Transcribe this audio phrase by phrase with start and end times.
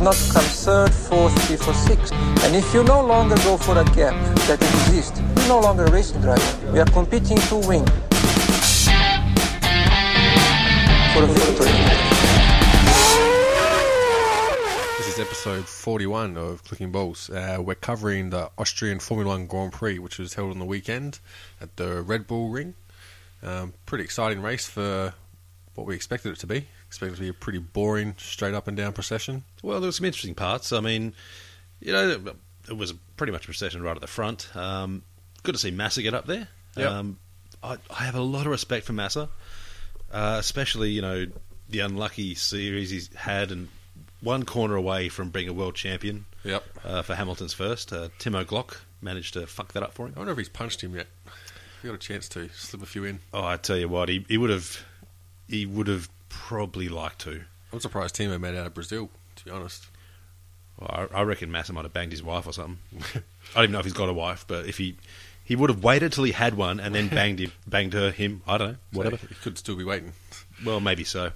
[0.00, 2.12] not come third, fourth, fifth, or sixth.
[2.12, 4.14] And if you no longer go for a gap
[4.46, 6.72] that exists, you're no longer a racing driver.
[6.72, 7.84] We are competing to win.
[11.12, 11.66] For a victory.
[14.96, 17.28] This is episode 41 of Clicking Balls.
[17.28, 21.18] Uh, we're covering the Austrian Formula One Grand Prix, which was held on the weekend
[21.60, 22.74] at the Red Bull Ring.
[23.42, 25.12] Um, pretty exciting race for
[25.74, 26.68] what we expected it to be.
[26.90, 29.44] Expected it to be a pretty boring, straight up and down procession.
[29.62, 30.72] Well, there were some interesting parts.
[30.72, 31.14] I mean,
[31.80, 32.34] you know,
[32.68, 34.48] it was pretty much a procession right at the front.
[34.56, 35.02] Um,
[35.44, 36.48] good to see Massa get up there.
[36.76, 36.90] Yep.
[36.90, 37.18] Um,
[37.62, 39.28] I, I have a lot of respect for Massa,
[40.12, 41.26] uh, especially you know
[41.68, 43.68] the unlucky series he's had and
[44.20, 46.64] one corner away from being a world champion Yep.
[46.84, 47.92] uh, for Hamilton's first.
[47.92, 50.14] Uh, Timo Glock managed to fuck that up for him.
[50.16, 51.06] I wonder if he's punched him yet.
[51.26, 53.20] If He got a chance to slip a few in.
[53.32, 54.84] Oh, I tell you what, he, he would have
[55.48, 57.42] he would have probably like to.
[57.72, 59.86] I'm surprised Timo made out of Brazil, to be honest.
[60.78, 62.78] Well, I, I reckon Massa might have banged his wife or something.
[63.54, 64.96] I don't even know if he's got a wife, but if he
[65.44, 68.42] he would have waited till he had one and then banged him, banged her, him.
[68.46, 69.18] I don't know, whatever.
[69.18, 70.12] So he could still be waiting.
[70.64, 71.32] Well, maybe so,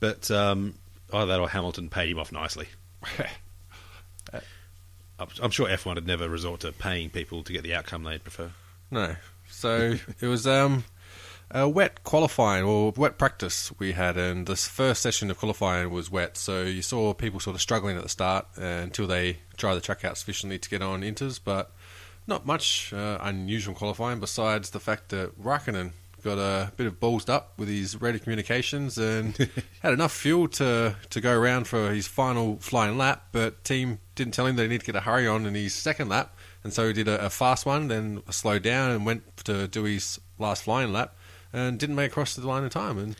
[0.00, 0.74] but um,
[1.12, 2.68] either that or Hamilton paid him off nicely.
[5.18, 8.22] I'm, I'm sure F1 would never resort to paying people to get the outcome they'd
[8.22, 8.50] prefer.
[8.90, 9.14] No.
[9.48, 10.84] So it was um,
[11.54, 16.10] a wet qualifying or wet practice we had, and this first session of qualifying was
[16.10, 16.36] wet.
[16.36, 19.80] So you saw people sort of struggling at the start uh, until they dry the
[19.80, 21.70] track out sufficiently to get on inters, but
[22.26, 25.92] not much uh, unusual qualifying besides the fact that Raikkonen
[26.24, 29.36] got a bit of ballsed up with his radio communications and
[29.82, 34.32] had enough fuel to, to go around for his final flying lap, but team didn't
[34.32, 36.72] tell him that he needed to get a hurry on in his second lap, and
[36.72, 40.18] so he did a, a fast one, then slowed down and went to do his
[40.38, 41.14] last flying lap,
[41.54, 42.98] and didn't make it across the line in time.
[42.98, 43.16] And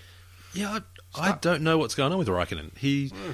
[0.52, 0.80] Yeah,
[1.16, 2.76] I, I don't know what's going on with Raikkonen.
[2.76, 3.32] He hmm.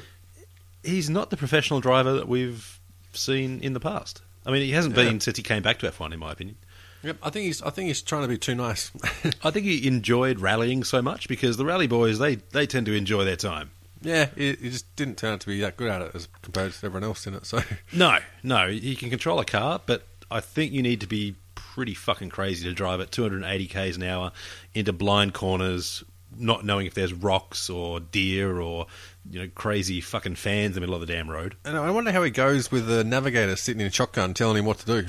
[0.84, 2.78] he's not the professional driver that we've
[3.12, 4.22] seen in the past.
[4.46, 5.04] I mean, he hasn't Yeah.
[5.04, 6.56] been since he came back to F1, in my opinion.
[7.02, 8.90] yep, I think he's I think he's trying to be too nice.
[9.44, 12.92] I think he enjoyed rallying so much because the rally boys they, they tend to
[12.94, 13.70] enjoy their time.
[14.02, 16.72] yeah, he, he just didn't turn out to be that good at it as compared
[16.72, 17.44] to everyone else in it.
[17.46, 17.60] So
[17.92, 21.34] No, no, he can control a car, but I think you need to be
[21.80, 24.32] pretty fucking crazy to drive at 280 k's an hour
[24.74, 26.04] into blind corners,
[26.36, 28.86] not knowing if there's rocks or deer or
[29.30, 31.56] you know crazy fucking fans in the middle of the damn road.
[31.64, 34.66] And I wonder how he goes with the navigator sitting in a shotgun telling him
[34.66, 35.08] what to do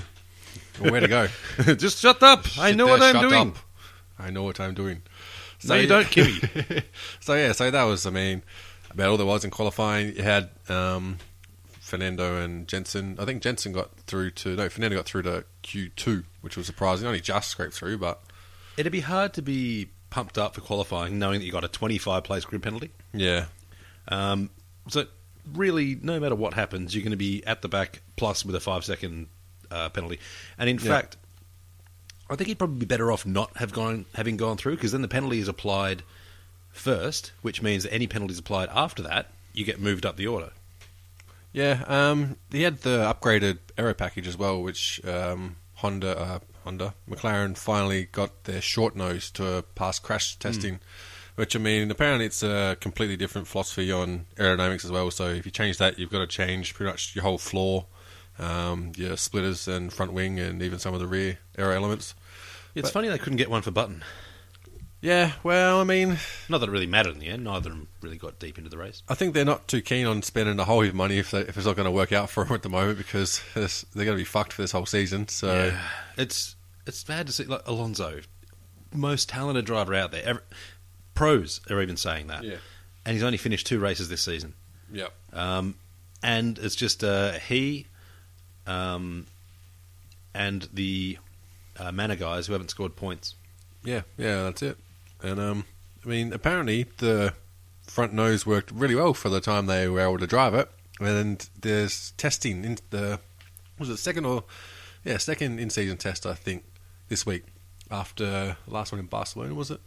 [0.82, 1.28] or where to go.
[1.76, 2.46] Just shut up!
[2.58, 3.50] I know there, what I'm shut doing.
[3.50, 3.58] up.
[4.18, 5.02] I know what I'm doing.
[5.66, 6.40] No, you don't, Kimi.
[7.20, 8.44] so yeah, so that was, I mean,
[8.92, 10.16] about all there was in qualifying.
[10.16, 11.18] You had um,
[11.92, 13.18] Fernando and Jenson.
[13.20, 16.66] I think Jenson got through to no, Fernando got through to Q two, which was
[16.66, 17.06] surprising.
[17.06, 18.22] Only just scraped through, but
[18.78, 22.24] It'd be hard to be pumped up for qualifying knowing that you got a 25
[22.24, 22.92] place grid penalty.
[23.14, 23.46] yeah,
[24.08, 24.50] Um,
[24.90, 25.06] so
[25.54, 28.60] really, no matter what happens, you're going to be at the back plus with a
[28.60, 29.28] five second
[29.70, 30.20] uh, penalty.
[30.58, 30.84] And in Yeah.
[30.84, 31.18] fact,
[32.30, 35.02] I think he'd probably be better off not have gone having gone through because then
[35.02, 36.04] the penalty is applied
[36.72, 40.52] first, which means that any penalties applied after that, you get moved up the order.
[41.54, 41.84] Yeah.
[41.88, 47.58] Um, he had the upgraded aero package as well, which um, Honda, uh, Honda, McLaren
[47.58, 50.80] finally got their short nose to pass crash testing.
[51.36, 55.10] Which I mean, apparently it's a completely different philosophy on aerodynamics as well.
[55.12, 57.86] So if you change that, you've got to change pretty much your whole floor,
[58.38, 62.16] um, your splitters and front wing, and even some of the rear aero elements.
[62.76, 64.04] It's But- funny they couldn't get one for Button.
[65.02, 67.44] Yeah, well, I mean, Not that it really mattered in the end.
[67.44, 69.02] Neither of them really got deep into the race.
[69.10, 71.40] I think they're not too keen on spending a whole heap of money if, they,
[71.40, 74.06] if it's not going to work out for them at the moment because this, they're
[74.06, 75.28] going to be fucked for this whole season.
[75.28, 75.82] So Yeah.
[76.18, 78.22] it's it's bad to see like Alonso,
[78.94, 80.24] most talented driver out there.
[80.24, 80.44] Ever,
[81.16, 82.58] pros are even saying that, Yeah.
[83.06, 84.54] and he's only finished two races this season.
[84.92, 85.76] yeah, Um,
[86.22, 87.88] and it's just uh, he
[88.68, 89.26] um,
[90.36, 91.18] and the
[91.80, 93.34] uh, Manor guys who haven't scored points.
[93.84, 94.78] yeah, yeah, that's it.
[95.24, 95.66] And um,
[96.06, 97.34] I mean, apparently the
[97.88, 100.70] front nose worked really well for the time they were able to drive it.
[101.00, 103.20] And there's testing in the
[103.80, 104.44] was it second or
[105.04, 106.64] yeah second in season test I think
[107.10, 107.44] this week
[107.90, 109.82] after the last one in Barcelona was it?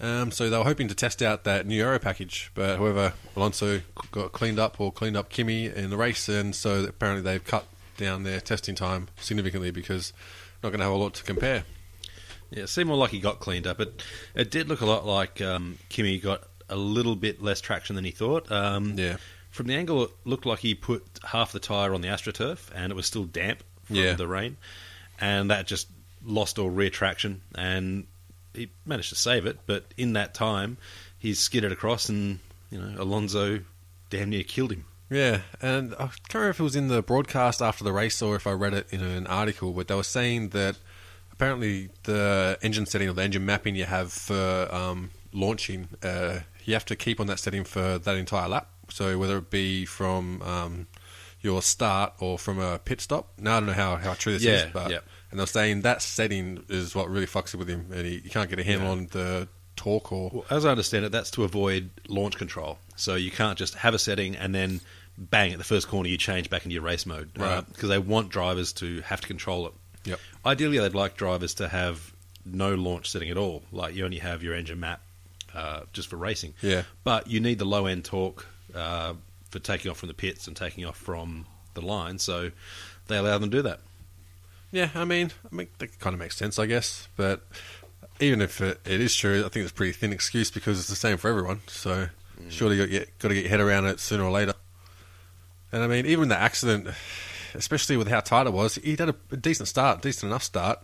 [0.00, 3.80] Um, so they were hoping to test out that new aero package, but however Alonso
[4.12, 7.66] got cleaned up or cleaned up Kimi in the race, and so apparently they've cut
[7.96, 10.12] down their testing time significantly because
[10.62, 11.64] not going to have a lot to compare.
[12.52, 13.80] Yeah, it seemed more like he got cleaned up.
[13.80, 14.02] It
[14.34, 18.04] it did look a lot like um, Kimi got a little bit less traction than
[18.04, 18.50] he thought.
[18.50, 19.16] Um, Yeah.
[19.50, 22.90] From the angle, it looked like he put half the tyre on the AstroTurf, and
[22.90, 24.14] it was still damp from Yeah.
[24.14, 24.56] the rain,
[25.20, 25.88] and that just
[26.24, 27.42] lost all rear traction.
[27.54, 28.06] And
[28.54, 30.78] he managed to save it, but in that time,
[31.18, 32.38] he skidded across, and
[32.70, 33.60] you know Alonso
[34.08, 34.84] damn near killed him.
[35.10, 38.34] Yeah, and I can't remember if it was in the broadcast after the race or
[38.36, 40.76] if I read it in an article, but they were saying that
[41.42, 46.72] apparently the engine setting or the engine mapping you have for um, launching, uh, you
[46.72, 48.68] have to keep on that setting for that entire lap.
[48.90, 50.86] So whether it be from um,
[51.40, 53.32] your start or from a pit stop.
[53.38, 54.98] Now I don't know how, how true this Yeah, is, but yeah.
[55.32, 58.30] and they're saying that setting is what really fucks it with him, and he, you
[58.30, 58.92] can't get a handle Yeah.
[58.92, 62.78] on the torque or Well, as I understand it, that's to avoid launch control.
[62.94, 64.80] So you can't just have a setting and then
[65.18, 67.66] bang at the first corner you change back into your race mode, Right.
[67.66, 69.72] Because they want drivers to have to control it.
[70.04, 70.20] Yep.
[70.44, 72.12] Ideally, they'd like drivers to have
[72.44, 73.62] no launch setting at all.
[73.72, 75.00] Like you only have your engine map
[75.54, 76.54] uh, just for racing.
[76.62, 76.82] Yeah.
[77.04, 79.14] But you need the low end torque uh,
[79.50, 82.18] for taking off from the pits and taking off from the line.
[82.18, 82.50] So
[83.08, 83.80] they allow them to do that.
[84.70, 87.08] Yeah, I mean, I mean that kind of makes sense, I guess.
[87.16, 87.42] But
[88.20, 90.88] even if it, it is true, I think it's a pretty thin excuse because it's
[90.88, 91.60] the same for everyone.
[91.66, 92.08] So
[92.48, 94.54] surely you got, got to get your head around it sooner or later.
[95.72, 96.88] And I mean, even the accident,
[97.54, 100.80] especially with how tight it was, he had a, a decent start, decent enough start.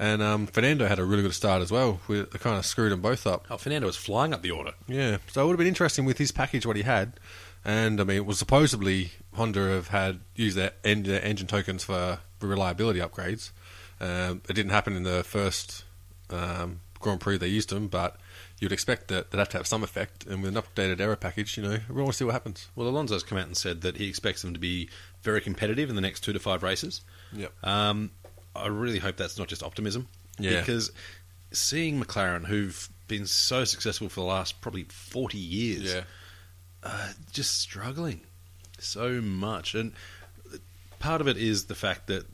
[0.00, 2.00] And um, Fernando had a really good start as well.
[2.06, 3.46] We kind of screwed them both up.
[3.50, 4.72] Oh, Fernando was flying up the order.
[4.86, 7.14] Yeah, so it would have been interesting with his package what he had,
[7.64, 11.82] and I mean, it was supposedly Honda have had used their, en- their engine tokens
[11.82, 13.50] for reliability upgrades.
[14.00, 15.84] Um, it didn't happen in the first
[16.30, 18.16] um, Grand Prix they used them, but
[18.60, 20.26] you'd expect that they'd have to have some effect.
[20.26, 22.68] And with an updated aero package, you know, we want to see what happens.
[22.74, 24.88] Well, Alonso's come out and said that he expects them to be
[25.22, 27.02] very competitive in the next two to five races.
[27.32, 27.52] Yep.
[27.62, 28.10] Um,
[28.56, 30.08] I really hope that's not just optimism.
[30.38, 30.60] Yeah.
[30.60, 30.90] Because
[31.52, 35.94] seeing McLaren, who've been so successful for the last probably 40 years,
[36.82, 38.20] uh, just struggling
[38.78, 39.74] so much.
[39.74, 39.92] And
[40.98, 42.26] part of it is the fact that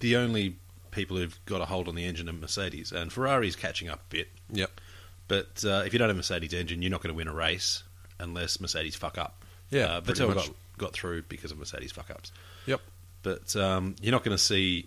[0.00, 0.56] the only
[0.90, 4.10] people who've got a hold on the engine are Mercedes, and Ferrari's catching up a
[4.10, 4.28] bit.
[4.52, 4.80] Yep.
[5.30, 7.32] But uh, if you don't have a Mercedes engine, you're not going to win a
[7.32, 7.84] race
[8.18, 9.44] unless Mercedes fuck up.
[9.70, 12.32] Yeah, uh, Vettel got, got through because of Mercedes fuck ups.
[12.66, 12.80] Yep.
[13.22, 14.86] But um, you're not going to see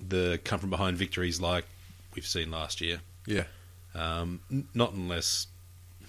[0.00, 1.66] the come from behind victories like
[2.14, 3.00] we've seen last year.
[3.26, 3.44] Yeah.
[3.94, 5.48] Um, n- not unless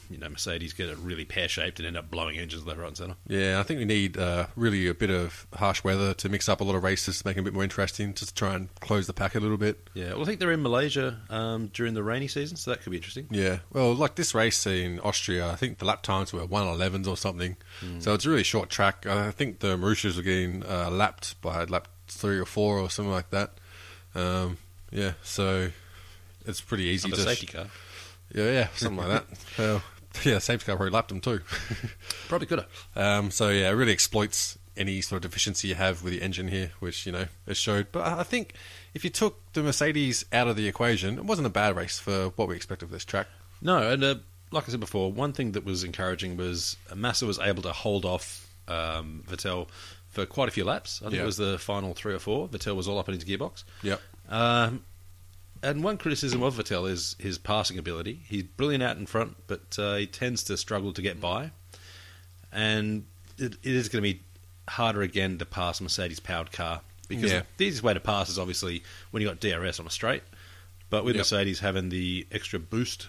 [0.10, 2.88] you know Mercedes get it really pear shaped and end up blowing engines left, right,
[2.88, 3.16] and centre.
[3.28, 6.62] Yeah, I think we need uh, really a bit of harsh weather to mix up
[6.62, 8.74] a lot of races to make it a bit more interesting, just to try and
[8.82, 9.90] close the pack a little bit.
[9.94, 12.92] Yeah, well, I think they're in Malaysia um, during the rainy season, so that could
[12.92, 13.28] be interesting.
[13.32, 17.18] Yeah, well, like this race in Austria, I think the lap times were 111s or
[17.18, 17.58] something.
[18.00, 19.06] So it's a really short track.
[19.06, 23.12] I think the Marussias were getting uh, lapped by lap three or four or something
[23.12, 23.52] like that.
[24.14, 24.58] Um,
[24.92, 25.72] yeah, so
[26.46, 27.24] it's pretty easy Under to.
[27.24, 27.66] safety car,
[28.34, 29.38] Yeah, yeah, something like that.
[29.58, 29.82] Well,
[30.24, 31.42] yeah, safety car probably lapped them too.
[32.28, 32.70] probably could have.
[32.96, 36.48] Um, so yeah, it really exploits any sort of deficiency you have with the engine
[36.50, 37.88] here, which you know it showed.
[37.92, 38.54] But I think
[38.94, 42.30] if you took the Mercedes out of the equation, it wasn't a bad race for
[42.36, 43.28] what we expect of this track.
[43.62, 44.16] No, and uh,
[44.52, 48.06] like I said before, one thing that was encouraging was Massa was able to hold
[48.06, 49.68] off um, Vettel
[50.10, 51.02] for quite a few laps.
[51.02, 51.24] I think Yeah.
[51.24, 52.48] it was the final three or four.
[52.50, 53.64] Vettel was all up in his gearbox.
[53.84, 54.02] Yep.
[54.30, 54.84] Um,
[55.70, 58.22] and one criticism of Vettel is his passing ability.
[58.28, 61.52] He's brilliant out in front, but uh, he tends to struggle to get by.
[62.52, 63.06] And
[63.38, 64.22] it, it is going to be
[64.70, 67.42] harder again to pass a Mercedes powered car because Yeah.
[67.58, 70.24] the easiest way to pass is obviously when you've got DRS on a straight.
[70.90, 71.22] But with Yep.
[71.22, 73.08] Mercedes having the extra boost,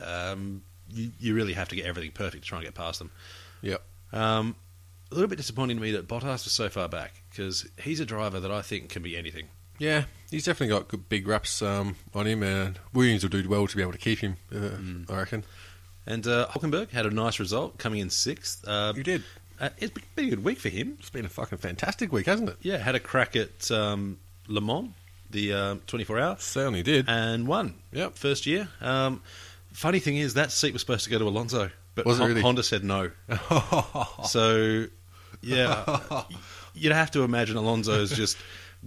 [0.00, 3.10] um, you, you really have to get everything perfect to try and get past them.
[3.62, 3.82] Yep.
[4.12, 4.56] Um,
[5.10, 8.06] a little bit disappointing to me that Bottas was so far back because he's a
[8.06, 9.48] driver that I think can be anything.
[9.80, 13.66] Yeah, he's definitely got good big raps um, on him, and Williams will do well
[13.66, 14.36] to be able to keep him.
[14.54, 15.42] Uh, I reckon.
[16.06, 18.62] And uh, Hulkenberg had a nice result, coming in sixth.
[18.68, 19.22] Uh, You did.
[19.60, 20.96] uh, it's been a good week for him.
[21.00, 22.56] It's been a fucking fantastic week, hasn't it?
[22.62, 24.18] Yeah, had a crack at um,
[24.48, 24.90] Le Mans,
[25.30, 27.08] the um, 24 hour, Certainly did.
[27.08, 27.74] and won.
[27.92, 28.16] Yep.
[28.16, 28.68] First year.
[28.82, 29.22] Um,
[29.72, 32.28] funny thing is, that seat was supposed to go to Alonso, but Was it Hon-
[32.28, 32.42] really?
[32.42, 33.10] Honda said no.
[34.26, 34.86] So,
[35.42, 36.24] yeah,
[36.74, 38.36] you'd have to imagine Alonso's just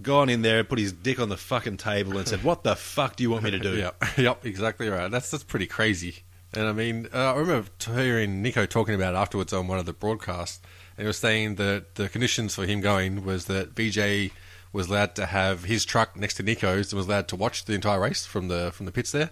[0.02, 2.76] gone in there, and put his dick on the fucking table, and said, "What the
[2.76, 5.10] fuck do you want me to do?" Yep, yep, exactly right.
[5.10, 6.22] That's that's pretty crazy.
[6.52, 9.86] And I mean, uh, I remember hearing Nico talking about it afterwards on one of
[9.86, 10.60] the broadcasts,
[10.96, 14.32] and he was saying that the conditions for him going was that VJ
[14.74, 17.74] was allowed to have his truck next to Nico's and was allowed to watch the
[17.74, 19.30] entire race from the from the pits there.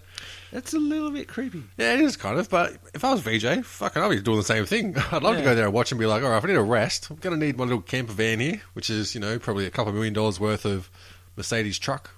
[0.52, 1.64] That's a little bit creepy.
[1.76, 2.48] Yeah, it is kind of.
[2.48, 4.96] But if I was VJ, fucking, I'd be doing the same thing.
[5.10, 6.56] I'd love to go there and watch and be like, all right, if I need
[6.56, 9.38] a rest, I'm going to need my little camper van here, which is, you know,
[9.38, 10.88] probably a couple million dollars worth of
[11.36, 12.10] Mercedes truck.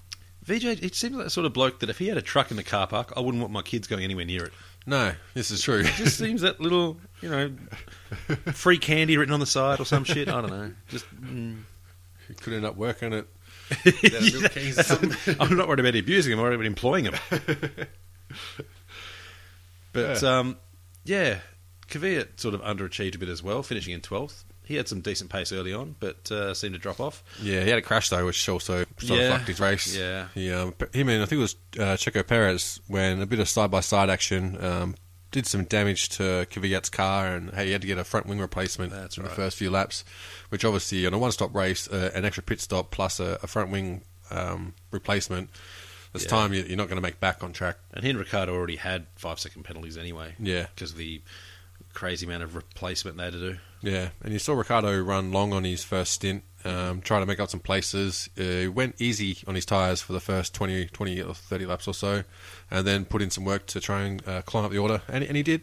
[0.43, 2.59] VJ, it seems like the sort of bloke that if he had a truck in
[2.59, 4.53] the car park, I wouldn't want my kids going anywhere near it.
[4.87, 5.81] No, this is true.
[5.81, 7.53] It just seems that little, you know,
[8.53, 10.29] free candy written on the side or some shit.
[10.29, 10.73] I don't know.
[10.89, 11.07] Just.
[11.23, 11.63] Mm.
[12.41, 13.27] Could end up working at
[13.85, 15.37] Milk Kings or something.
[15.41, 16.39] I'm not worried about abusing him.
[16.39, 17.15] I'm worried about employing him.
[19.93, 20.39] but Yeah.
[20.39, 20.57] um,
[21.05, 21.39] yeah,
[21.89, 24.45] Kvyat sort of underachieved a bit as well, finishing in twelfth.
[24.65, 27.23] he had some decent pace early on, but uh, seemed to drop off.
[27.43, 29.27] Yeah, he had a crash though, which also sort Yeah.
[29.27, 29.95] of fucked his race.
[29.97, 30.29] Yeah.
[30.35, 33.49] he, um, him and I think it was uh, Checo Perez when a bit of
[33.49, 34.95] side by side action um,
[35.35, 38.39] did some damage to Kvyat's car, and hey, he had to get a front wing
[38.39, 39.31] replacement That's in right.
[39.31, 40.05] the first few laps,
[40.51, 43.47] which obviously on a one stop race, uh, an extra pit stop plus a, a
[43.49, 45.51] front wing um, replacement.
[46.13, 46.29] This Yeah.
[46.31, 47.79] time you- you're not going to make back on track.
[47.93, 50.37] And he and Ricciardo already had five second penalties anyway.
[50.39, 50.67] Yeah.
[50.75, 51.21] because of the
[51.93, 53.59] crazy amount of replacement they had to do.
[53.83, 57.41] Yeah, and you saw Ricciardo run long on his first stint, um, try to make
[57.41, 58.29] up some places.
[58.39, 61.87] Uh, he went easy on his tyres for the first 20, 20 or 30 laps
[61.87, 62.25] or so,
[62.71, 65.03] and then put in some work to try and uh, climb up the order.
[65.09, 65.63] And, and he did.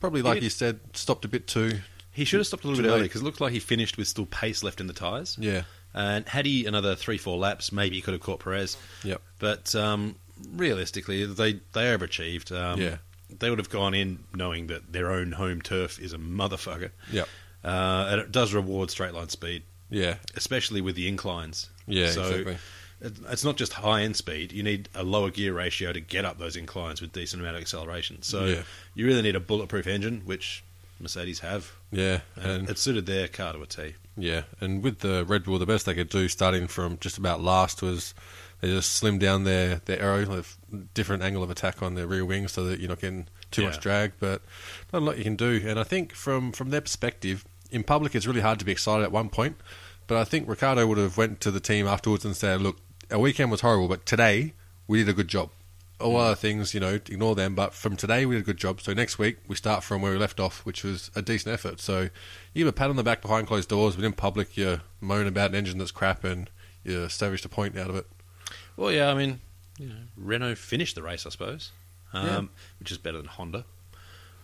[0.00, 0.44] Probably, like did.
[0.44, 1.80] you said, stopped a bit too.
[2.12, 4.08] He should have stopped a little bit early because it looked like he finished with
[4.08, 5.36] still pace left in the tyres.
[5.40, 5.62] Yeah.
[5.94, 8.76] And had he another three, four laps, maybe he could have caught Perez.
[9.04, 9.22] Yep.
[9.38, 10.16] But um,
[10.54, 12.52] realistically, they they overachieved.
[12.52, 12.96] Um, Yeah.
[13.38, 16.90] They would have gone in knowing that their own home turf is a motherfucker.
[17.10, 17.28] Yep.
[17.64, 19.62] Uh, and it does reward straight line speed,
[19.92, 20.16] Yeah.
[20.36, 21.68] especially with the inclines.
[21.86, 22.56] Yeah, so exactly.
[23.30, 24.52] It's not just high end speed.
[24.52, 27.62] You need a lower gear ratio to get up those inclines with decent amount of
[27.62, 28.22] acceleration.
[28.22, 28.62] So Yeah.
[28.94, 30.62] you really need a bulletproof engine, which
[31.00, 31.72] Mercedes have.
[31.90, 32.20] Yeah.
[32.36, 33.94] And And it suited their car to a T.
[34.16, 37.40] Yeah, and with the Red Bull, the best they could do starting from just about
[37.42, 38.14] last was
[38.60, 40.44] they just slimmed down their, their aero,
[40.94, 43.68] different angle of attack on their rear wing so that you're not getting too Yeah.
[43.70, 44.42] much drag, but
[44.92, 45.60] not a lot you can do.
[45.66, 49.02] And I think from, from their perspective, in public it's really hard to be excited
[49.02, 49.56] at one point,
[50.12, 52.76] but I think Ricciardo would have went to the team afterwards and said, look,
[53.10, 54.52] our weekend was horrible, but today
[54.86, 55.48] we did a good job.
[55.98, 57.54] All other things, you know, ignore them.
[57.54, 58.82] But from today, we did a good job.
[58.82, 61.80] So next week, we start from where we left off, which was a decent effort.
[61.80, 62.02] So
[62.52, 65.26] you give a pat on the back behind closed doors, but in public, you moan
[65.26, 66.50] about an engine that's crap and
[66.84, 68.06] you savaged a point out of it.
[68.76, 69.40] Well, yeah, I mean,
[69.78, 71.70] you know, Renault finished the race, I suppose,
[72.12, 72.40] um, Yeah.
[72.80, 73.64] which is better than Honda.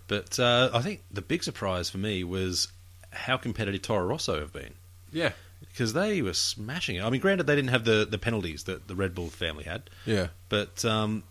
[0.07, 2.69] But uh, I think the big surprise for me was
[3.11, 4.75] how competitive Toro Rosso have been.
[5.13, 7.03] Yeah, Because they were smashing it.
[7.05, 9.91] I mean, granted, they didn't have the, the penalties that the Red Bull family had,
[10.07, 11.25] yeah, but um,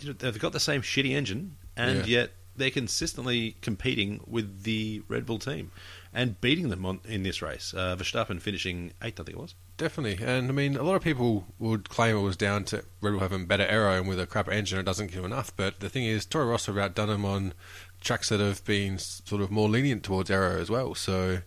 [0.00, 2.18] you know, they've got the same shitty engine, and Yeah.
[2.20, 5.70] yet they're consistently competing with the Red Bull team
[6.12, 7.72] and beating them on, in this race.
[7.74, 9.54] Uh, Verstappen finishing eighth, I think it was.
[9.78, 10.22] definitely.
[10.24, 13.20] And I mean, a lot of people would claim it was down to Red Bull
[13.20, 15.54] having better aero and with a crap engine, it doesn't give enough.
[15.56, 17.54] But the thing is, Toro Rosso have outdone them on
[18.02, 20.94] tracks that have been s- sort of more lenient towards aero as well.
[20.94, 21.40] So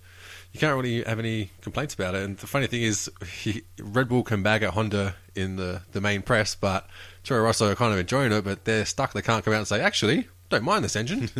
[0.54, 2.24] you can't really have any complaints about it.
[2.24, 3.10] And the funny thing is,
[3.42, 6.88] he, Red Bull can bag at Honda in the, the main press, but
[7.24, 9.14] Toro Rosso are kind of enjoying it, but they're stuck.
[9.14, 11.30] They can't come out and say, actually, don't mind this engine.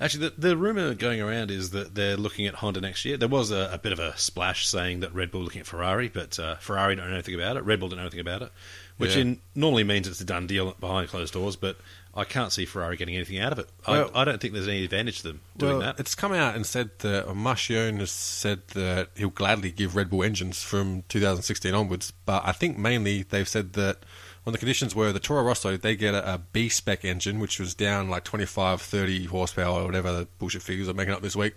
[0.00, 3.16] Actually, the, the rumor going around is that they're looking at Honda next year.
[3.16, 6.08] There was a, a bit of a splash saying that Red Bull looking at Ferrari,
[6.08, 7.62] but uh, Ferrari don't know anything about it.
[7.62, 8.52] Red Bull don't know anything about it,
[8.98, 9.22] which Yeah.
[9.22, 11.56] in, normally means it's a done deal behind closed doors.
[11.56, 11.76] But
[12.14, 13.68] I can't see Ferrari getting anything out of it.
[13.88, 16.00] Well- I, I don't think there's any advantage to them doing well, that.
[16.00, 20.22] It's come out and said that Marchionne has said that he'll gladly give Red Bull
[20.22, 22.12] engines from 2016 onwards.
[22.26, 24.04] But I think mainly they've said that
[24.44, 27.60] when the conditions were the Toro Rosso, they get a, a B spec engine, which
[27.60, 31.36] was down like 25, 30 horsepower or whatever the bullshit figures are making up this
[31.36, 31.54] week,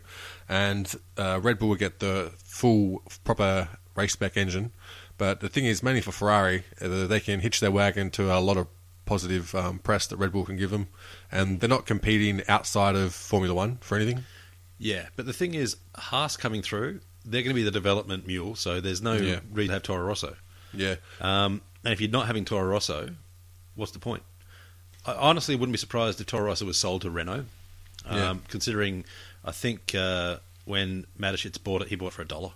[0.47, 4.71] and uh, Red Bull would get the full proper race spec engine.
[5.17, 8.39] But the thing is, mainly for Ferrari, uh, they can hitch their wagon to a
[8.39, 8.67] lot of
[9.05, 10.87] positive um, press that Red Bull can give them,
[11.31, 14.23] and they're not competing outside of Formula One for anything.
[14.77, 18.55] Yeah, but the thing is, Haas coming through, they're going to be the development mule,
[18.55, 19.39] so there's no Yeah.
[19.51, 20.35] reason to have Toro Rosso.
[20.73, 23.15] Yeah, Um, and if you're not having Toro Rosso,
[23.75, 24.23] what's the point?
[25.05, 27.45] I honestly wouldn't be surprised if Toro Rosso was sold to Renault,
[28.05, 28.35] um, Yeah.
[28.49, 29.05] considering
[29.45, 32.51] I think uh, when Mateschitz bought it, he bought it for a dollar.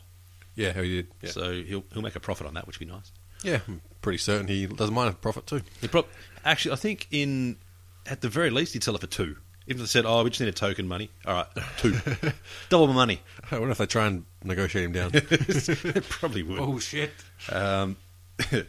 [0.55, 1.07] Yeah, he did.
[1.21, 3.11] Yeah, So he'll he'll make a profit on that, which would be nice.
[3.43, 5.61] yeah, I'm pretty certain he doesn't mind a profit too.
[5.81, 6.07] He prob-
[6.45, 7.57] actually, I think in
[8.05, 9.37] at the very least he'd sell it for two.
[9.67, 11.95] If they said, "Oh, we just need a token money," all right, two,
[12.69, 13.21] double the money.
[13.51, 15.11] I wonder if they try and negotiate him down.
[15.13, 16.59] it probably would.
[16.59, 17.11] oh shit!
[17.51, 17.95] Um,
[18.51, 18.67] but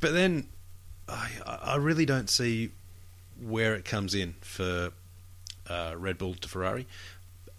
[0.00, 0.48] then
[1.08, 2.72] I, I really don't see
[3.40, 4.90] where it comes in for
[5.68, 6.86] uh, Red Bull to Ferrari.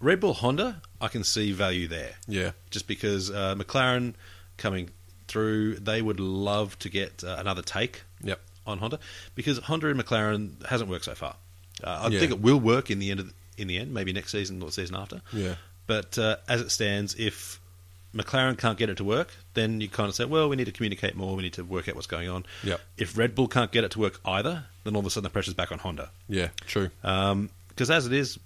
[0.00, 4.14] Red Bull Honda, I can see value there Yeah, just because uh, McLaren
[4.58, 4.90] coming
[5.28, 8.98] through, they would love to get uh, another take yep, on Honda
[9.34, 11.36] because Honda and McLaren hasn't worked so far.
[11.82, 12.20] Uh, I Yeah.
[12.20, 13.20] think it will work in the end.
[13.20, 15.22] Of, in the end, maybe next season or the season after.
[15.32, 15.54] yeah,
[15.86, 17.58] But uh, as it stands, if
[18.14, 20.72] McLaren can't get it to work, then you kind of say, well, we need to
[20.72, 21.34] communicate more.
[21.36, 22.44] We need to work out what's going on.
[22.64, 22.80] Yep.
[22.98, 25.30] If Red Bull can't get it to work either, then all of a sudden the
[25.30, 26.10] pressure's back on Honda.
[26.28, 26.48] yeah.
[26.66, 26.90] True.
[27.00, 28.38] Because as it is,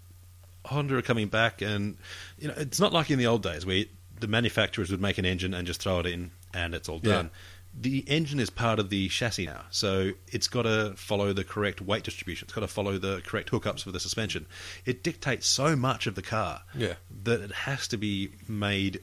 [0.67, 1.97] Honda are coming back, and
[2.39, 3.85] you know it's not like in the old days where
[4.19, 7.13] the manufacturers would make an engine and just throw it in, and it's all Yeah.
[7.15, 7.31] done.
[7.73, 11.81] the engine is part of the chassis now, so it's got to follow the correct
[11.81, 12.47] weight distribution.
[12.47, 14.47] It's got to follow the correct hookups for the suspension.
[14.85, 16.95] It dictates so much of the car Yeah.
[17.23, 19.01] that it has to be made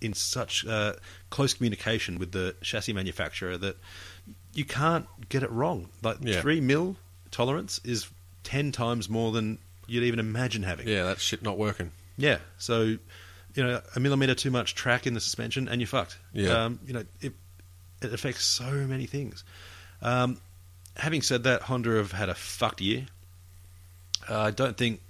[0.00, 0.94] in such uh,
[1.30, 3.76] close communication with the chassis manufacturer that
[4.52, 5.88] you can't get it wrong.
[6.02, 6.40] Like Yeah.
[6.40, 6.96] three mil
[7.30, 8.08] tolerance is
[8.42, 10.86] ten times more than you'd even imagine having.
[10.86, 11.90] Yeah, that shit not working.
[12.16, 12.82] Yeah, so
[13.54, 16.18] you know a millimeter too much track in the suspension and you're fucked.
[16.32, 16.64] Yeah.
[16.64, 17.32] um, you know it
[18.02, 19.44] it affects so many things.
[20.02, 20.40] Um,
[20.96, 23.06] having said that, Honda have had a fucked year.
[24.28, 25.00] Uh, I don't think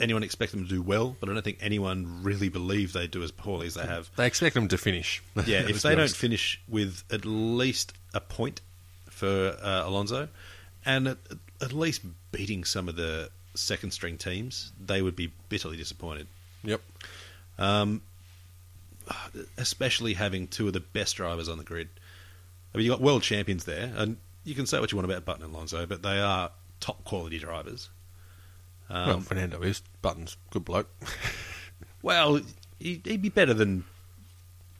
[0.00, 3.22] anyone expects them to do well, but I don't think anyone really believed they do
[3.22, 4.10] as poorly as they have.
[4.16, 5.22] They expect them to finish.
[5.46, 8.60] Yeah, if they don't finish with at least a point
[9.10, 10.28] for uh, Alonso,
[10.84, 11.18] and at,
[11.60, 12.02] at least
[12.32, 16.26] beating some of the second string teams, they would be bitterly disappointed.
[16.64, 16.80] Yep.
[17.58, 18.02] Um,
[19.56, 21.88] especially having two of the best drivers on the grid.
[22.74, 25.24] I mean, you got world champions there, and you can say what you want about
[25.24, 27.88] Button and Alonso, but they are top quality drivers.
[28.90, 29.82] Um, well, Fernando is.
[30.02, 30.88] Buttons, good bloke.
[32.02, 32.42] Well,
[32.78, 33.84] he- he'd be better than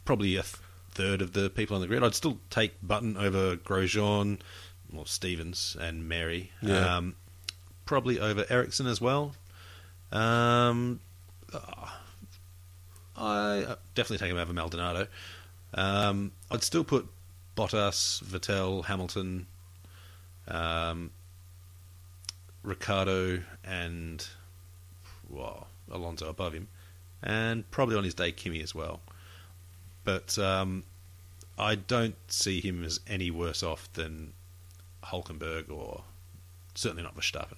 [0.04, 0.56] probably a th-
[0.90, 2.04] third of the people on the grid.
[2.04, 4.40] I'd still take Button over Grosjean,
[4.94, 6.48] or Stevens and Merhi.
[6.60, 6.96] Yeah.
[6.96, 7.14] Um,
[7.84, 9.34] probably over Ericsson as well.
[10.12, 11.00] Um,
[13.16, 15.06] I definitely take him over Maldonado.
[15.74, 17.06] Um, I'd still put
[17.56, 19.46] Bottas, Vettel, Hamilton,
[20.48, 21.10] um,
[22.62, 24.26] Ricciardo, and
[25.28, 26.68] well, Alonso above him,
[27.22, 29.00] and probably on his day Kimi as well.
[30.04, 30.84] But um,
[31.58, 34.32] I don't see him as any worse off than
[35.04, 36.02] Hulkenberg or
[36.74, 37.56] certainly not Verstappen.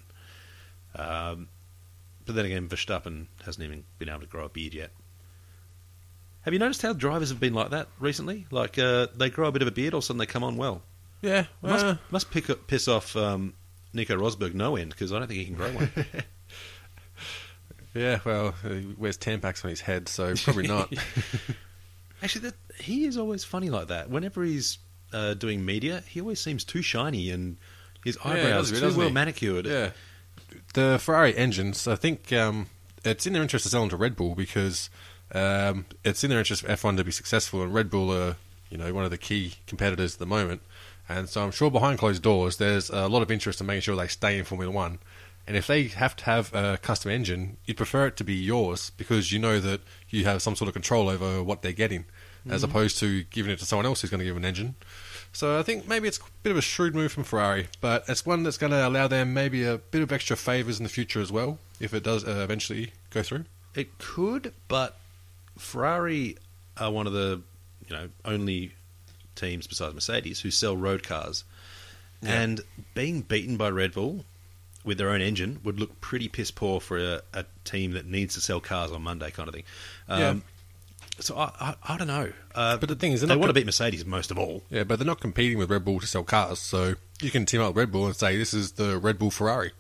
[0.97, 1.49] Um,
[2.25, 4.91] but then again, Verstappen hasn't even been able to grow a beard yet.
[6.43, 8.47] Have you noticed how drivers have been like that recently?
[8.51, 10.45] Like uh, they grow a bit of a beard, all of a sudden they come
[10.45, 10.83] on well.
[11.23, 11.47] Yeah.
[11.63, 13.55] Must well, must pick up, piss off um,
[13.93, 15.91] Nico Rosberg no end because I don't think he can grow one.
[17.95, 20.93] yeah, well, he wears Tampax on his head, so probably not.
[22.23, 24.11] Actually, that, he is always funny like that.
[24.11, 24.79] Whenever he's
[25.13, 27.57] uh, doing media, he always seems too shiny and
[28.05, 29.67] his Yeah, eyebrows does bit, too well manicured.
[29.67, 29.91] Yeah.
[30.75, 32.67] The Ferrari engines, I think um,
[33.05, 34.91] it's in their interest to sell them to Red Bull because
[35.33, 38.37] um, it's in their interest for F1 to be successful, and Red Bull are,
[38.71, 40.63] you know, one of the key competitors at the moment.
[41.09, 43.97] And so I'm sure behind closed doors, there's a lot of interest in making sure
[43.97, 44.99] they stay in Formula One.
[45.47, 48.91] And if they have to have a custom engine, you'd prefer it to be yours
[48.97, 52.05] because you know that you have some sort of control over what they're getting,
[52.49, 54.75] as opposed to giving it to someone else who's going to give an engine.
[55.37, 58.25] So I think maybe it's a bit of a shrewd move from Ferrari, but it's
[58.25, 61.21] one that's going to allow them maybe a bit of extra favours in the future
[61.21, 63.45] as well, if it does uh, eventually go through.
[63.75, 64.97] It could, but
[65.59, 66.39] Ferrari
[66.79, 67.43] are one of the
[67.87, 68.73] you know only
[69.35, 71.45] teams besides Mercedes who sell road cars,
[72.23, 72.41] Yeah.
[72.41, 72.61] and
[72.95, 74.25] being beaten by Red Bull
[74.85, 78.37] with their own engine would look pretty piss poor for a, a team that needs
[78.37, 79.65] to sell cars on Monday, kind of thing.
[80.09, 80.35] Um, Yeah.
[81.19, 82.33] So I, I, I don't know.
[82.55, 84.63] Uh, But the thing is, not want to gonna- beat Mercedes most of all.
[84.71, 87.61] Yeah, but they're not competing with Red Bull to sell cars, so you can team
[87.63, 89.73] up with Red Bull and say this is the Red Bull Ferrari.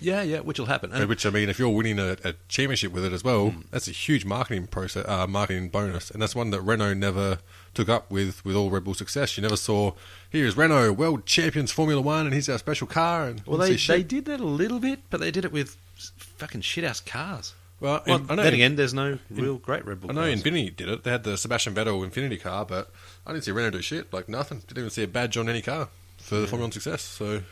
[0.00, 0.92] Yeah, yeah, which will happen.
[0.92, 3.88] And- Which I mean, if you're winning a, a championship with it as well, that's
[3.88, 7.38] a huge marketing process, uh, marketing bonus, and that's one that Renault never
[7.74, 9.36] took up with with all Red Bull success.
[9.36, 9.92] You never saw
[10.30, 13.26] here's Renault world champions Formula One, and here's our special car.
[13.26, 15.76] And well, they, they did that a little bit, but they did it with
[16.16, 17.54] fucking shit ass cars.
[17.80, 20.42] Well, Well, I know then again, there's no real great Red Bull I know cars.
[20.42, 21.04] Infiniti did it.
[21.04, 22.90] They had the Sebastian Vettel Infiniti car, but
[23.26, 24.12] I didn't see Renault do shit.
[24.12, 24.58] Like nothing.
[24.60, 25.88] Didn't even see a badge on any car
[26.18, 27.02] for the Formula One success.
[27.02, 27.42] So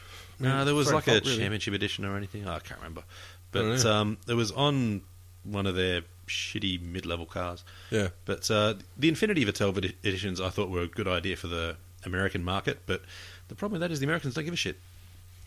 [0.41, 1.37] No, there was like a really.
[1.39, 2.47] championship edition or anything.
[2.49, 3.05] I can't remember.
[3.53, 5.03] But um, there was on
[5.45, 7.62] one of their shitty mid-level cars.
[7.91, 11.47] yeah, But uh, the Infiniti Vettel edi- editions I thought were a good idea for
[11.47, 12.81] the American market.
[12.87, 13.03] But
[13.47, 14.81] the problem with that is the Americans don't give a shit.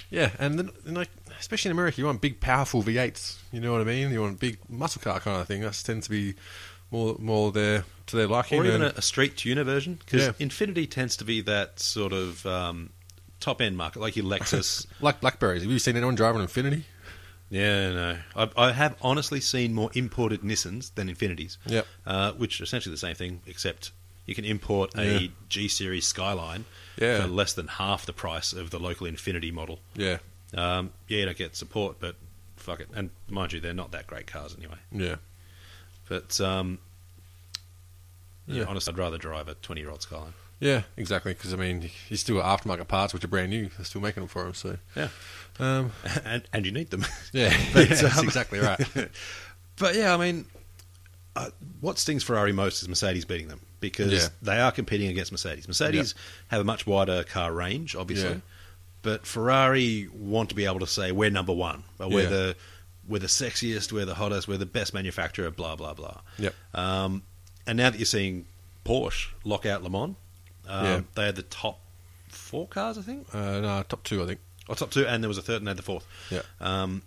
[0.10, 3.38] Yeah, and then and like especially in America, you want big, powerful V8s.
[3.52, 4.12] You know what I mean?
[4.12, 5.62] You want big muscle car kind of thing.
[5.62, 6.36] That tends to be
[6.92, 8.60] more more their to their liking.
[8.60, 10.00] Or even and- a, a street tuner version.
[10.04, 10.32] Because Yeah.
[10.48, 12.90] Infiniti tends to be that sort of um,
[13.40, 14.88] top-end market, like your Lexus.
[15.02, 15.62] like Blackberries.
[15.62, 16.84] Have you seen anyone drive an Infiniti?
[17.52, 18.18] Yeah, no.
[18.36, 21.58] I, I have honestly seen more imported Nissans than Infinitis.
[21.66, 21.88] Yep.
[22.06, 23.92] Uh, which are essentially the same thing, except
[24.28, 25.02] you can import Yeah.
[25.04, 26.66] a G Series Skyline
[27.00, 27.22] Yeah.
[27.22, 29.80] for less than half the price of the local Infiniti model.
[29.96, 30.18] Yeah,
[30.54, 32.16] Um, yeah, you don't get support, but
[32.58, 32.90] fuck it.
[32.94, 34.78] And mind you, they're not that great cars anyway.
[34.92, 35.16] yeah,
[36.10, 36.80] But um,
[38.48, 38.66] yeah, Yeah.
[38.68, 40.34] honestly, I'd rather drive a 20 year old Skyline.
[40.60, 40.82] yeah.
[40.98, 41.34] Exactly.
[41.34, 43.70] Because I mean, you still got aftermarket parts which are brand new.
[43.78, 44.54] They're still making them for them.
[44.54, 45.10] So Yeah.
[45.60, 45.92] um,
[46.26, 47.06] and, and you need them.
[47.32, 48.80] yeah, But, yeah, that's um, exactly right.
[49.78, 50.46] but yeah, I mean,
[51.36, 51.50] uh,
[51.82, 54.28] what stings Ferrari most is Mercedes beating them because Yeah.
[54.42, 55.68] they are competing against Mercedes.
[55.68, 56.16] Mercedes
[56.50, 58.40] have a much wider car range, obviously, Yeah.
[59.04, 62.30] but Ferrari want to be able to say we're number one, but we're Yeah.
[62.30, 62.56] the
[63.08, 66.22] we're the sexiest, we're the hottest, we're the best manufacturer, blah blah blah.
[66.38, 66.54] Yep.
[66.76, 67.24] Um,
[67.66, 68.46] and now that you're seeing
[68.86, 70.16] Porsche lock out Le Mans,
[70.68, 71.02] um, Yeah.
[71.16, 71.80] they had the top
[72.28, 74.40] four cars, I think, Uh, no, top two, I think.
[74.68, 76.06] or top two, and there was a third, and they had the fourth.
[76.30, 76.42] Yeah.
[76.60, 77.02] Um,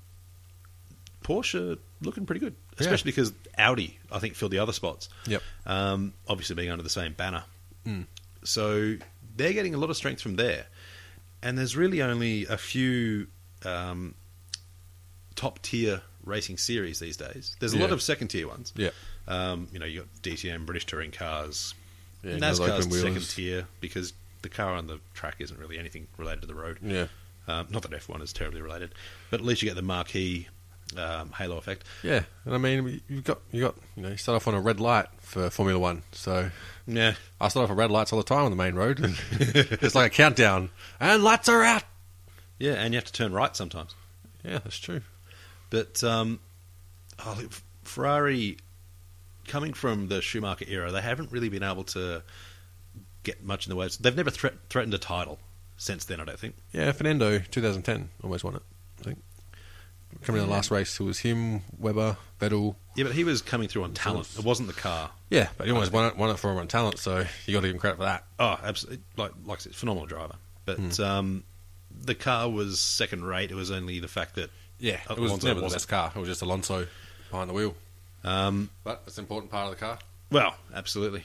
[1.23, 2.77] Porsche looking pretty good, Yeah.
[2.81, 5.09] especially because Audi, I think, filled the other spots.
[5.27, 5.43] Yep.
[5.67, 7.45] Um, obviously, being under the same banner,
[7.87, 8.07] Mm.
[8.45, 8.97] so
[9.37, 10.67] they're getting a lot of strength from there.
[11.43, 13.27] And there's really only a few
[13.65, 14.15] um,
[15.35, 17.57] top tier racing series these days.
[17.59, 18.73] There's a lot of second tier ones.
[18.77, 18.91] Yeah.
[19.27, 21.75] Um, you know, you got DTM, British Touring Cars.
[22.23, 24.13] Yeah, NASCAR's second tier because
[24.43, 26.79] the car on the track isn't really anything related to the road.
[26.83, 27.07] Yeah.
[27.49, 28.95] Um, not that F1 is terribly related,
[29.31, 30.47] but at least you get the marquee
[30.97, 31.85] um, halo effect.
[32.03, 34.61] Yeah, and I mean, you've got you got you know you start off on a
[34.61, 36.51] red light for Formula One, so
[36.87, 39.01] Yeah, I start off at red lights all the time on the main road.
[39.01, 41.85] and it's like a countdown, and lights are out.
[42.59, 43.95] yeah, and you have to turn right sometimes.
[44.45, 45.01] Yeah, that's true.
[45.71, 46.41] But um,
[47.25, 47.53] oh, look,
[47.85, 48.59] Ferrari,
[49.47, 52.23] coming from the Schumacher era, they haven't really been able to
[53.23, 53.89] get much in the way.
[54.01, 55.39] They've never threat threatened a title
[55.77, 56.21] since then.
[56.21, 56.57] I don't think.
[56.73, 58.63] Yeah, Fernando, 2010, almost won it.
[59.01, 59.23] I think
[60.23, 62.77] coming in the last race, it was him, Webber, Vettel.
[62.97, 64.29] Yeah, but he was coming through on talent.
[64.39, 65.11] It wasn't the car.
[65.31, 67.61] Yeah, but he almost won it, won it for him on talent, so you got
[67.63, 68.25] to give him credit for that.
[68.39, 69.03] Oh, absolutely!
[69.17, 70.35] Like, like I said, phenomenal driver.
[70.65, 71.43] But um,
[72.05, 73.51] the car was second rate.
[73.51, 76.13] It was only the fact that Yeah, it was Alonso never the best car.
[76.15, 76.87] It was just Alonso
[77.31, 77.75] behind the wheel.
[78.25, 79.99] Um, But it's an important part of the car.
[80.31, 81.25] well, absolutely.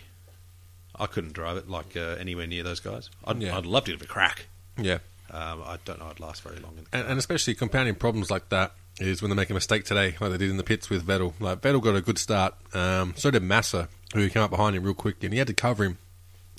[1.00, 3.12] I couldn't drive it like uh, anywhere near those guys.
[3.26, 3.56] I'd, Yeah.
[3.56, 4.48] I'd love to give it a crack.
[4.80, 4.98] Yeah,
[5.32, 6.08] Um, I don't know.
[6.08, 6.78] I'd last very long.
[6.78, 9.84] In the and, and especially compounding problems like that is when they make a mistake
[9.84, 11.34] today, like they did in the pits with Vettel.
[11.40, 14.84] Like Vettel got a good start, um, so did Massa, who came up behind him
[14.84, 15.98] real quick, and he had to cover him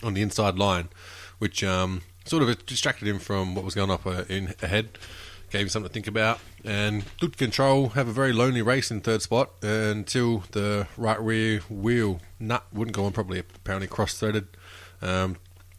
[0.02, 0.88] on the inside line,
[1.38, 4.98] which um, sort of distracted him from what was going up uh, in ahead.
[5.50, 7.88] Gave him something to think about, and good control.
[7.90, 12.94] Have a very lonely race in third spot until the right rear wheel nut wouldn't
[12.94, 13.38] go on properly.
[13.38, 14.46] Apparently cross-threaded.
[15.00, 15.36] Um,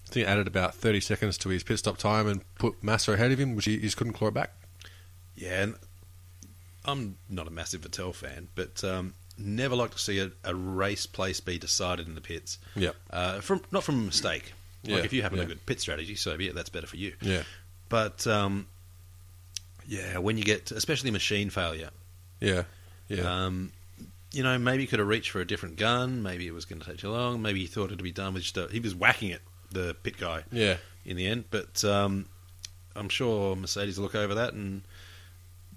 [0.10, 3.32] I think added about 30 seconds to his pit stop time and put Massa ahead
[3.32, 4.52] of him, which he he just couldn't claw it back.
[5.36, 5.76] Yeah, and
[6.84, 11.06] I'm not a massive Vettel fan, but um, never like to see a, a race
[11.06, 12.58] place be decided in the pits.
[12.76, 12.96] Yep.
[13.12, 14.54] Uh, from not from a mistake.
[14.84, 15.44] Like Yeah, if you have yeah.
[15.44, 16.56] a good pit strategy, so be it.
[16.56, 17.14] That's better for you.
[17.22, 17.44] Yeah.
[17.90, 18.68] But um,
[19.88, 21.90] yeah, when you get, especially machine failure,
[22.40, 22.64] Yeah.
[23.10, 23.46] Yeah.
[23.46, 23.72] um,
[24.32, 26.22] you know, maybe you could have reached for a different gun.
[26.24, 27.42] Maybe it was going to take too long.
[27.42, 30.18] Maybe he thought it'd be done with just a, he was whacking it, the pit
[30.18, 30.78] guy, yeah.
[31.06, 31.46] in the end.
[31.52, 32.28] But um,
[32.96, 34.84] I'm sure Mercedes will look over that and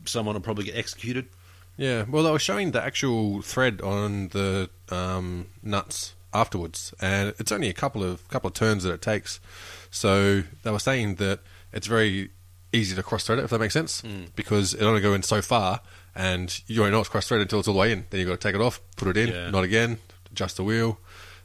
[0.05, 1.29] someone will probably get executed.
[1.77, 2.05] Yeah.
[2.09, 7.69] Well, they were showing the actual thread on the um, nuts afterwards, and it's only
[7.69, 9.41] a couple of couple of turns that it takes.
[9.91, 11.41] So they were saying that
[11.73, 12.31] it's very
[12.73, 14.03] easy to cross thread it, if that makes sense,
[14.35, 15.81] because it only go in so far,
[16.15, 18.07] and you only know it's cross threaded until it's all the way in.
[18.09, 19.51] Then you've got to take it off, put it in, Yeah.
[19.51, 19.99] not again,
[20.31, 20.99] adjust the wheel.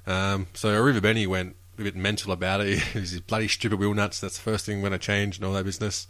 [0.06, 2.82] Um, so Arrivabene went a bit mental about it.
[2.94, 4.20] These bloody stupid wheel nuts.
[4.20, 6.08] That's the first thing going to change and all that business.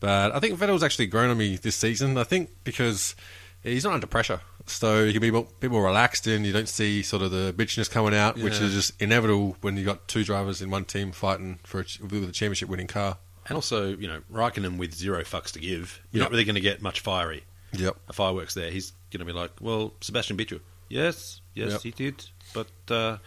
[0.00, 2.16] But I think Vettel's actually grown on me this season.
[2.16, 3.14] I think because
[3.62, 6.68] he's not under pressure, so you can be more, bit more relaxed and you don't
[6.68, 10.24] see sort of the bitchiness coming out, which is just inevitable when you've got two
[10.24, 13.18] drivers in one team fighting for a, with a championship-winning car.
[13.46, 16.26] And also, you know, Raikkonen with zero fucks to give, you're Yep.
[16.26, 17.42] not really going to get much fiery
[17.72, 17.96] Yep.
[18.08, 18.70] a fireworks there.
[18.70, 20.60] He's going to be like, well, Sebastian beat you.
[20.88, 21.80] Yes, yes, Yep.
[21.82, 22.24] he did.
[22.54, 23.18] But, uh,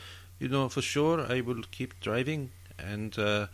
[0.43, 3.47] you know, for sure, I will keep driving and, uh,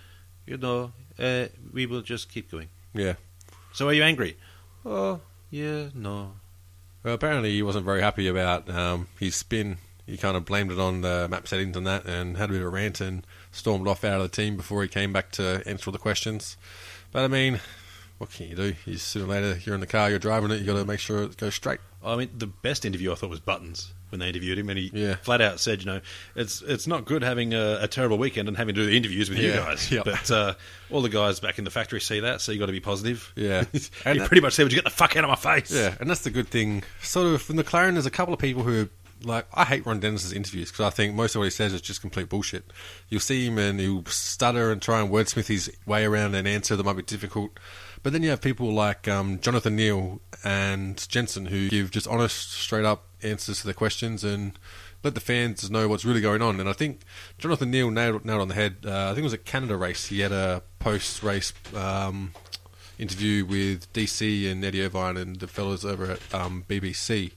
[0.47, 2.69] you know, uh, we will just keep going.
[2.95, 3.13] Yeah.
[3.73, 4.37] So are you angry?
[4.83, 5.19] Oh,
[5.51, 6.33] yeah, no.
[7.03, 9.77] Well, apparently he wasn't very happy about um, his spin.
[10.07, 12.61] He kind of blamed it on the map settings and that, and had a bit
[12.61, 15.61] of a rant and stormed off out of the team before he came back to
[15.67, 16.57] answer all the questions.
[17.11, 17.59] But I mean,
[18.17, 18.73] what can you do?
[18.87, 20.59] You sooner or later you're in the car, you're driving it.
[20.59, 21.81] You got to make sure it goes straight.
[22.03, 24.91] I mean, the best interview I thought was Buttons when they interviewed him, and he
[24.93, 25.15] Yeah.
[25.15, 26.01] flat out said, you know,
[26.35, 29.29] it's it's not good having a, a terrible weekend and having to do the interviews
[29.29, 29.91] with you guys.
[29.91, 30.05] Yep.
[30.05, 30.53] But uh,
[30.91, 33.31] all the guys back in the factory see that, so you got to be positive.
[33.35, 33.65] Yeah.
[33.73, 35.71] you And that- pretty much said, "Would you get the fuck out of my face?"
[35.71, 36.83] Yeah, and that's the good thing.
[37.01, 38.89] Sort of from McLaren, there's a couple of people who
[39.23, 41.81] like I hate Ron Dennis's interviews because I think most of what he says is
[41.81, 42.63] just complete bullshit.
[43.09, 46.77] You'll see him and he'll stutter and try and wordsmith his way around an answer
[46.77, 47.51] that might be difficult.
[48.01, 52.51] But then you have people like um, Jonathan Neale and Jenson who give just honest,
[52.53, 54.57] straight up answers to their questions and
[55.03, 56.59] let the fans know what's really going on.
[56.59, 57.01] And I think
[57.37, 58.77] Jonathan Neale nailed, nailed on the head.
[58.85, 60.07] Uh, I think it was a Canada race.
[60.07, 62.33] He had a post race um,
[62.97, 67.31] interview with DC and Eddie Irvine and the fellas over at um, BBC.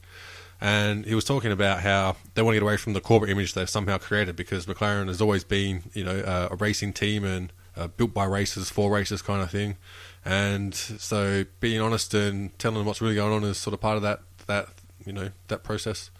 [0.61, 3.55] And he was talking about how they want to get away from the corporate image
[3.55, 7.53] they've somehow created because McLaren has always been, you know, uh, a racing team and
[7.77, 9.77] uh, built by racers for racers kind of thing.
[10.25, 13.97] And so being honest and telling them what's really going on is sort of part
[13.97, 14.69] of that that
[15.05, 16.11] you know that process.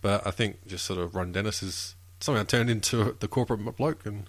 [0.00, 4.06] But I think just sort of Ron Dennis is somehow turned into the corporate bloke,
[4.06, 4.28] and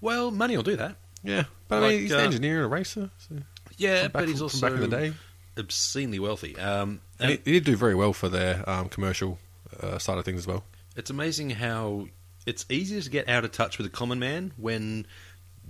[0.00, 0.96] Well, money will do that.
[1.24, 1.44] yeah.
[1.68, 3.10] But I mean, he's an uh, engineer and a racer.
[3.18, 3.36] So
[3.76, 5.12] Yeah, but he's from- also from back in the day.
[5.58, 6.56] obscenely wealthy.
[6.58, 9.38] Um, And and he, he did do very well for their um, commercial
[9.80, 10.64] uh, side of things as well.
[10.96, 12.06] it's amazing how
[12.46, 15.06] it's easier to get out of touch with the common man when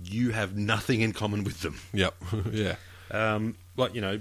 [0.03, 1.79] you have nothing in common with them.
[1.93, 2.15] Yep.
[2.51, 2.75] yeah.
[3.11, 4.19] Um, like you know,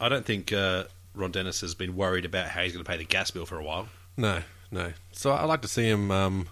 [0.00, 2.96] I don't think uh, Ron Dennis has been worried about how he's going to pay
[2.96, 3.88] the gas bill for a while.
[4.16, 4.92] No, no.
[5.12, 6.48] So I like to see him um,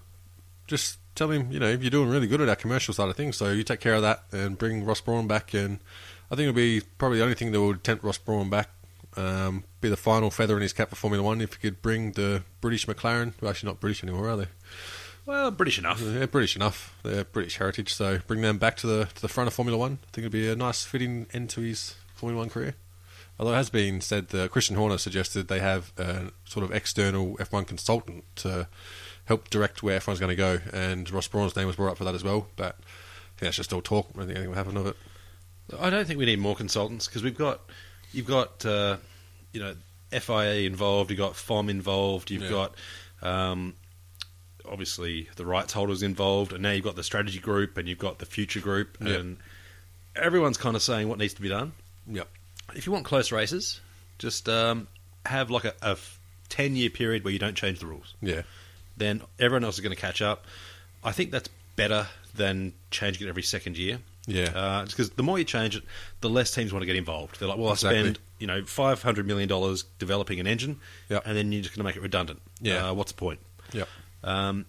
[0.67, 3.37] just tell him, you know, you're doing really good at our commercial side of things,
[3.37, 5.55] so you take care of that and bring Ross Brawn back.
[5.55, 5.79] And
[6.31, 8.71] I think it'll be probably the only thing that would tempt Ross Brawn back.
[9.17, 12.13] Um, be the final feather in his cap for Formula One if he could bring
[12.13, 13.35] the British McLaren.
[13.41, 14.47] Well, actually, not British anymore, are they?
[15.27, 16.01] Well, British enough.
[16.01, 16.95] They're British enough.
[17.03, 19.99] They're British heritage, so bring them back to the to the front of Formula One.
[20.03, 22.75] I think it'd be a nice fitting end to his Formula One career.
[23.39, 27.37] Although it has been said that Christian Horner suggested they have a sort of external
[27.39, 28.69] F1 consultant to
[29.25, 32.05] help direct where F1's going to go, and Ross Brawn's name was brought up for
[32.05, 32.47] that as well.
[32.55, 34.09] But I think that's just all talk.
[34.15, 34.97] I don't think anything will happen of it.
[35.81, 37.61] I don't think we need more consultants because we've got
[38.13, 38.99] you've got uh,
[39.53, 39.75] you know
[40.13, 42.51] FIA involved, you've got FOM involved, you've Yeah.
[42.51, 42.75] got
[43.23, 43.75] um,
[44.69, 48.19] obviously the rights holders involved, and now you've got the strategy group and you've got
[48.19, 49.15] the future group, Yeah.
[49.15, 49.37] and
[50.17, 51.73] everyone's kind of saying what needs to be done.
[52.07, 52.29] Yep.
[52.75, 53.81] If you want close races,
[54.19, 54.89] just um,
[55.27, 55.97] have like a, a
[56.49, 58.15] ten year period where you don't change the rules.
[58.21, 58.43] Yeah.
[58.97, 60.47] Then everyone else is going to catch up.
[61.03, 63.99] I think that's better than changing it every second year.
[64.27, 64.45] Yeah.
[64.55, 65.83] Uh, because the more you change it,
[66.21, 67.39] the less teams want to get involved.
[67.39, 67.99] They're like, well, Exactly.
[67.99, 70.79] I spend you know five hundred million dollars developing an engine,
[71.11, 71.23] Yep.
[71.27, 72.41] and then you're just going to make it redundant.
[72.61, 72.89] Yeah.
[72.91, 73.41] Uh, what's the point?
[73.73, 73.89] Yep.
[74.25, 74.67] Um,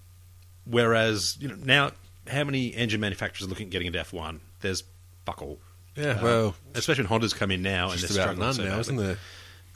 [0.66, 1.92] whereas you know now,
[2.28, 4.42] how many engine manufacturers are looking at getting into F one?
[4.62, 4.84] There's
[5.26, 5.60] fuck all.
[5.96, 6.12] Yeah.
[6.12, 8.70] Um, well, especially when Honda's come in now and they're about struggling none so now,
[8.70, 8.82] badly.
[8.82, 9.18] isn't there?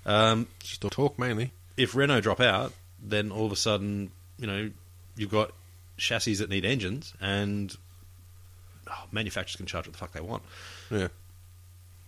[0.06, 1.52] Um, Just talk mainly.
[1.78, 4.70] if Renault drop out, then all of a sudden, you know,
[5.16, 5.52] you've got
[5.98, 7.76] chassis that need engines, and
[8.90, 10.44] oh, manufacturers can charge what the fuck they want.
[10.90, 11.08] Yeah.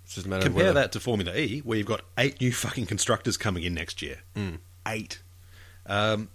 [0.03, 2.51] It's just a matter Compare of that to Formula E, where you've got eight new
[2.51, 4.17] fucking constructors coming in next year.
[4.35, 4.57] Mm.
[4.87, 5.21] Eight.
[5.85, 6.29] Um,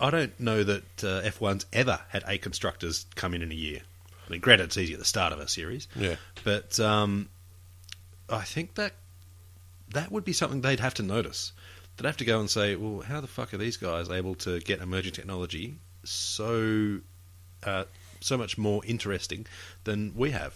[0.00, 3.80] I don't know that uh, F1's ever had eight constructors come in in a year.
[4.26, 6.16] I mean, granted, it's easy at the start of a series, Yeah.
[6.44, 7.28] but um,
[8.28, 8.92] I think that
[9.92, 11.52] that would be something they'd have to notice.
[11.96, 14.60] They'd have to go and say, well, how the fuck are these guys able to
[14.60, 17.00] get emerging technology so
[17.64, 17.84] uh,
[18.20, 19.46] so much more interesting
[19.84, 20.54] than we have?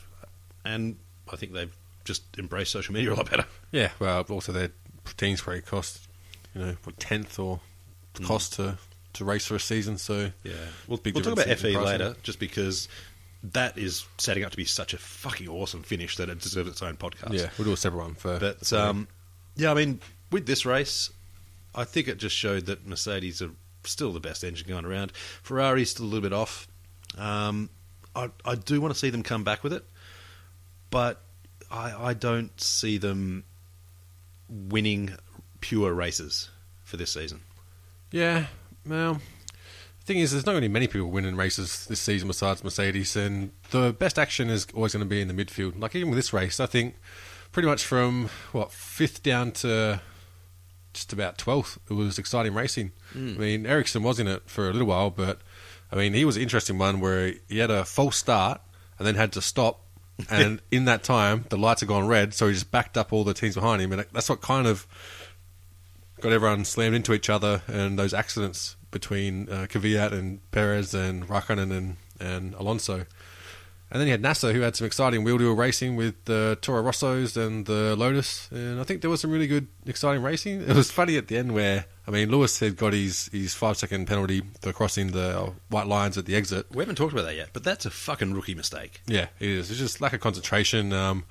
[0.65, 0.97] And
[1.31, 3.45] I think they've just embraced social media a lot better.
[3.73, 4.71] Yeah, well, also their
[5.17, 6.07] team spray cost,
[6.55, 7.61] you know, what tenth or
[8.15, 8.27] the Mm.
[8.27, 8.79] cost to
[9.15, 9.99] to race for a season.
[9.99, 10.53] So Yeah,
[10.87, 12.89] we'll, we'll talk about FE later, just because
[13.53, 16.83] that is setting up to be such a fucking awesome finish that it deserves its
[16.83, 17.33] own podcast.
[17.33, 18.39] yeah, we'll do a separate one for.
[18.39, 19.09] But um,
[19.57, 20.01] yeah, I mean,
[20.31, 21.11] with this race,
[21.75, 23.51] I think it just showed that Mercedes are
[23.85, 25.13] still the best engine going around.
[25.43, 26.67] Ferrari's still a little bit off.
[27.19, 27.69] Um,
[28.17, 29.85] I, I do want to see them come back with it,
[30.91, 31.21] but
[31.71, 33.45] I, I don't see them
[34.49, 35.15] winning
[35.61, 36.49] pure races
[36.85, 37.41] for this season.
[38.11, 38.47] yeah,
[38.87, 42.29] well, the thing is, there's not going to be many people winning races this season
[42.29, 45.81] besides Mercedes, and the best action is always going to be in the midfield.
[45.81, 46.97] Like even with this race, I think
[47.53, 50.01] pretty much from what fifth down to
[50.93, 52.93] just about twelfth, it was exciting racing.
[53.13, 53.35] Hmm.
[53.37, 55.41] I mean, Ericsson was in it for a little while, but
[55.91, 58.61] I mean, he was an interesting one where he had a false start
[58.99, 59.81] and then had to stop.
[60.31, 63.25] And in that time, the lights had gone red, so he just backed up all
[63.25, 64.87] the teams behind him, and that's what kind of
[66.25, 71.29] got everyone slammed into each other, and those accidents between uh, Kvyat and Perez and
[71.29, 73.05] Raikkonen and, and Alonso.
[73.91, 77.37] And then you had Nasr, who had some exciting wheel-to-wheel racing with the Toro Rossos
[77.37, 80.63] and the Lotus, and I think there was some really good, exciting racing.
[80.63, 84.07] It was funny at the end where, I mean, Lewis had got his, his five-second
[84.07, 86.67] penalty for crossing the white lines at the exit.
[86.71, 89.03] We haven't talked about that yet, but that's a fucking rookie mistake.
[89.07, 89.71] Yeah, it is.
[89.71, 90.95] It's just lack of concentration.
[90.95, 91.25] Um,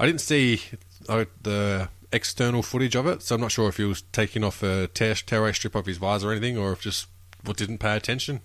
[0.00, 0.62] I didn't see
[1.06, 4.62] uh, the external footage of it, so I'm not sure if he was taking off
[4.62, 7.06] a tear, tearaway strip off his visor or anything, or if just
[7.44, 8.40] well, didn't pay attention.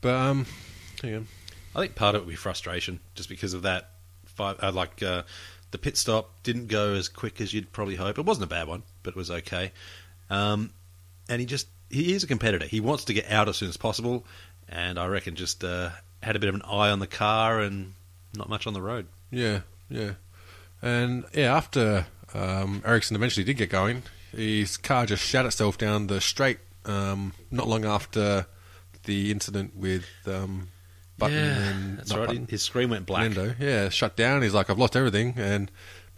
[0.00, 0.46] But um,
[1.02, 1.20] yeah,
[1.74, 3.88] I think part of it would be frustration, just because of that.
[4.24, 5.24] Five, uh, like uh,
[5.72, 8.18] the pit stop didn't go as quick as you'd probably hope.
[8.18, 9.72] It wasn't a bad one, but it was okay.
[10.30, 10.70] Um,
[11.28, 12.66] and he just he is a competitor.
[12.66, 14.24] He wants to get out as soon as possible,
[14.68, 15.90] and I reckon just uh,
[16.22, 17.92] had a bit of an eye on the car and
[18.34, 19.06] not much on the road.
[19.30, 20.12] yeah, yeah,
[20.80, 21.54] and yeah.
[21.54, 24.02] After um, Ericsson eventually did get going,
[24.34, 28.46] his car just shot itself down the straight um, not long after
[29.04, 30.68] the incident with um,
[31.18, 32.26] Button and that's right.
[32.26, 33.22] Button, His screen went black.
[33.22, 33.54] Lando.
[33.58, 34.42] Yeah, shut down.
[34.42, 35.70] He's like, I've lost everything, and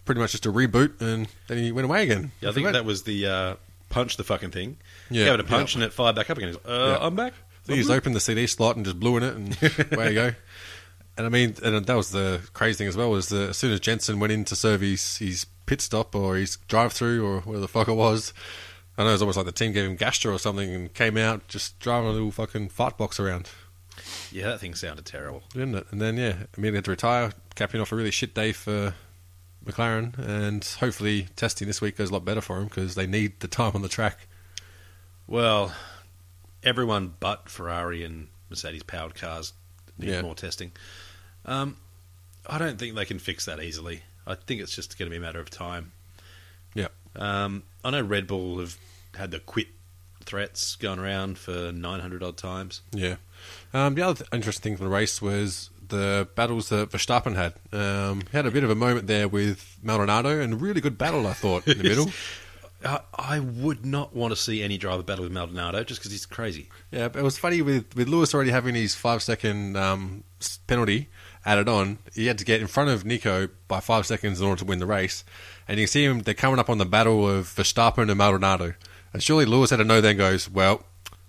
[0.05, 2.31] pretty much just a reboot, and then he went away again.
[2.41, 3.55] Yeah, I think that was the uh,
[3.89, 4.77] punch the fucking thing.
[5.09, 5.81] Yeah, gave it a punch yeah.
[5.81, 6.49] and it fired back up again.
[6.49, 7.05] He's like, uh, Yeah.
[7.05, 7.33] I'm back.
[7.33, 10.15] I think he's opened the CD slot and just blew in it, and away you
[10.15, 10.33] go.
[11.17, 13.71] And I mean, and that was the crazy thing as well was that as soon
[13.71, 17.41] as Jenson went in to serve his, his pit stop or his drive through or
[17.41, 18.33] where the fuck it was,
[18.97, 21.17] I know it was almost like the team gave him gastro or something and came
[21.17, 23.49] out just driving a little fucking fart box around,
[24.31, 25.43] Yeah, that thing sounded terrible.
[25.53, 25.87] didn't it?
[25.91, 28.93] And then yeah, immediately had to retire, capping off a really shit day for
[29.65, 33.39] McLaren, and hopefully testing this week goes a lot better for him because they need
[33.39, 34.27] the time on the track.
[35.27, 35.73] Well,
[36.63, 39.53] everyone but Ferrari and Mercedes powered cars
[39.97, 40.21] need Yeah.
[40.21, 40.71] more testing.
[41.45, 41.77] Um,
[42.47, 44.03] I don't think they can fix that easily.
[44.27, 45.91] I think it's just going to be a matter of time.
[46.73, 46.87] Yeah.
[47.15, 48.77] Um, I know Red Bull have
[49.15, 49.67] had the quit
[50.25, 52.81] threats going around for 900 odd times.
[52.91, 53.15] Yeah.
[53.73, 57.53] Um, the other th- interesting thing from the race was the battles that Verstappen had.
[57.71, 60.97] Um, he had a bit of a moment there with Maldonado, and a really good
[60.97, 62.09] battle, I thought, in the middle.
[62.83, 66.25] I, I would not want to see any driver battle with Maldonado just because he's
[66.25, 66.69] crazy.
[66.91, 70.23] Yeah, but it was funny with, with Lewis already having his five second um,
[70.67, 71.09] penalty
[71.45, 71.99] added on.
[72.13, 74.79] He had to get in front of Nico by five seconds in order to win
[74.79, 75.23] the race.
[75.67, 78.73] And you can see him, they're coming up on the battle of Verstappen and Maldonado.
[79.13, 80.83] And surely Lewis had to know then goes, well,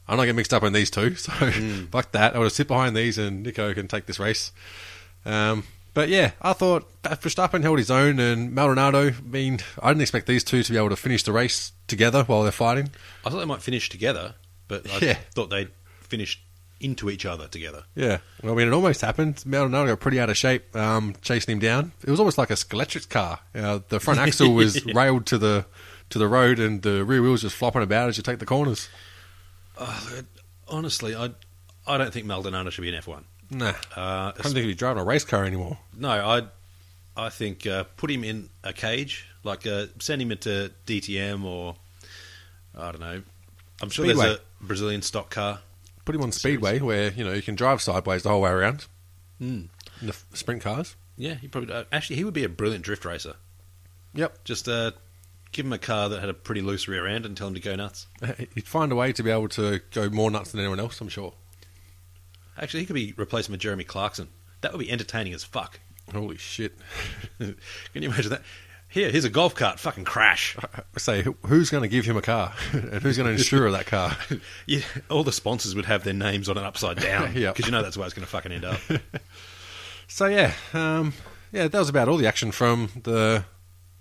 [0.08, 1.32] I'm not getting mixed up in these two, so
[1.90, 2.34] fuck that.
[2.34, 4.52] I will just sit behind these and Nico can take this race.
[5.24, 10.02] Um, but yeah, I thought Verstappen held his own and Maldonado, I mean, I didn't
[10.02, 12.90] expect these two to be able to finish the race together while they're fighting.
[13.24, 14.34] I thought they might finish together,
[14.68, 15.18] but I Yeah.
[15.34, 15.70] thought they'd
[16.02, 16.40] finish
[16.80, 17.84] into each other together.
[17.94, 19.42] Yeah, well, I mean, it almost happened.
[19.46, 21.92] Maldonado got pretty out of shape, um, chasing him down.
[22.04, 23.40] It was almost like a Scalextric car.
[23.54, 25.66] Uh, the front axle was railed to the
[26.10, 28.88] to the road, and the rear wheels just flopping about as you take the corners.
[29.78, 30.22] Uh,
[30.68, 31.30] honestly, I
[31.86, 33.22] I don't think Maldonado should be an F1.
[33.50, 35.78] Nah, Uh, I don't think he's driving a race car anymore.
[35.96, 36.42] no, I
[37.16, 41.76] I think uh, put him in a cage, like uh, send him into DTM or
[42.76, 43.22] I don't know.
[43.80, 44.24] I'm sure Speedway.
[44.26, 45.60] there's a Brazilian stock car.
[46.06, 48.86] Put him on speedway where you know you can drive sideways the whole way around
[49.38, 49.68] Mm.
[50.00, 50.96] in the f- sprint cars.
[51.18, 53.34] Yeah, he probably uh, actually he would be a brilliant drift racer.
[54.14, 54.92] Yep, Just uh,
[55.52, 57.60] give him a car that had a pretty loose rear end and tell him to
[57.60, 58.06] go nuts.
[58.54, 61.00] he'd find a way to be able to go more nuts than anyone else.
[61.02, 61.34] I'm sure.
[62.58, 64.28] Actually, he could be replacement with Jeremy Clarkson.
[64.62, 65.80] That would be entertaining as fuck.
[66.12, 66.78] Holy shit!
[67.38, 67.56] Can
[67.94, 68.42] you imagine that?
[68.96, 69.78] Here, here's a golf cart.
[69.78, 70.56] Fucking crash.
[70.72, 73.84] I say, who's going to give him a car, and who's going to insure that
[73.84, 74.16] car?
[74.66, 74.80] Yeah,
[75.10, 77.58] all the sponsors would have their names on it upside down because Yep.
[77.66, 78.80] you know that's where it's going to fucking end up.
[80.08, 81.12] So yeah, um,
[81.52, 83.44] yeah, that was about all the action from the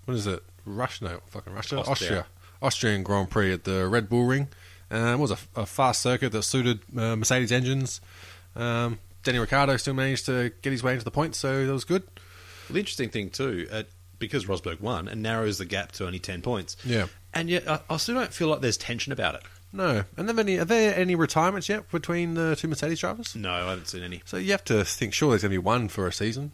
[0.06, 0.42] what is it?
[0.64, 1.04] Russia?
[1.04, 1.90] No, fucking Russia, Austria.
[1.90, 2.26] Austria,
[2.62, 4.48] Austrian Grand Prix at the Red Bull Ring.
[4.90, 8.00] Um, it was a, a fast circuit that suited uh, Mercedes engines.
[8.54, 11.84] Um, Danny Ricciardo still managed to get his way into the points, so that was
[11.84, 12.02] good.
[12.70, 13.82] the interesting thing too, uh,
[14.18, 16.76] because Rosberg won and narrows the gap to only ten points.
[16.84, 17.06] Yeah.
[17.34, 19.42] and yet I, I still don't feel like there's tension about it.
[19.72, 23.34] No, and then any, are there any retirements yet between the two Mercedes drivers?
[23.36, 24.22] No, I haven't seen any.
[24.24, 26.52] So you have to think, sure, there's going to be one for a season.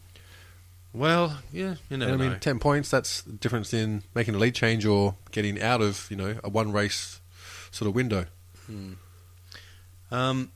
[0.94, 2.90] Well, yeah, you And never I mean, ten points.
[2.90, 6.48] That's the difference in making a lead change or getting out of you know a
[6.50, 7.20] one race
[7.70, 8.26] sort of window.
[10.10, 10.52] Um,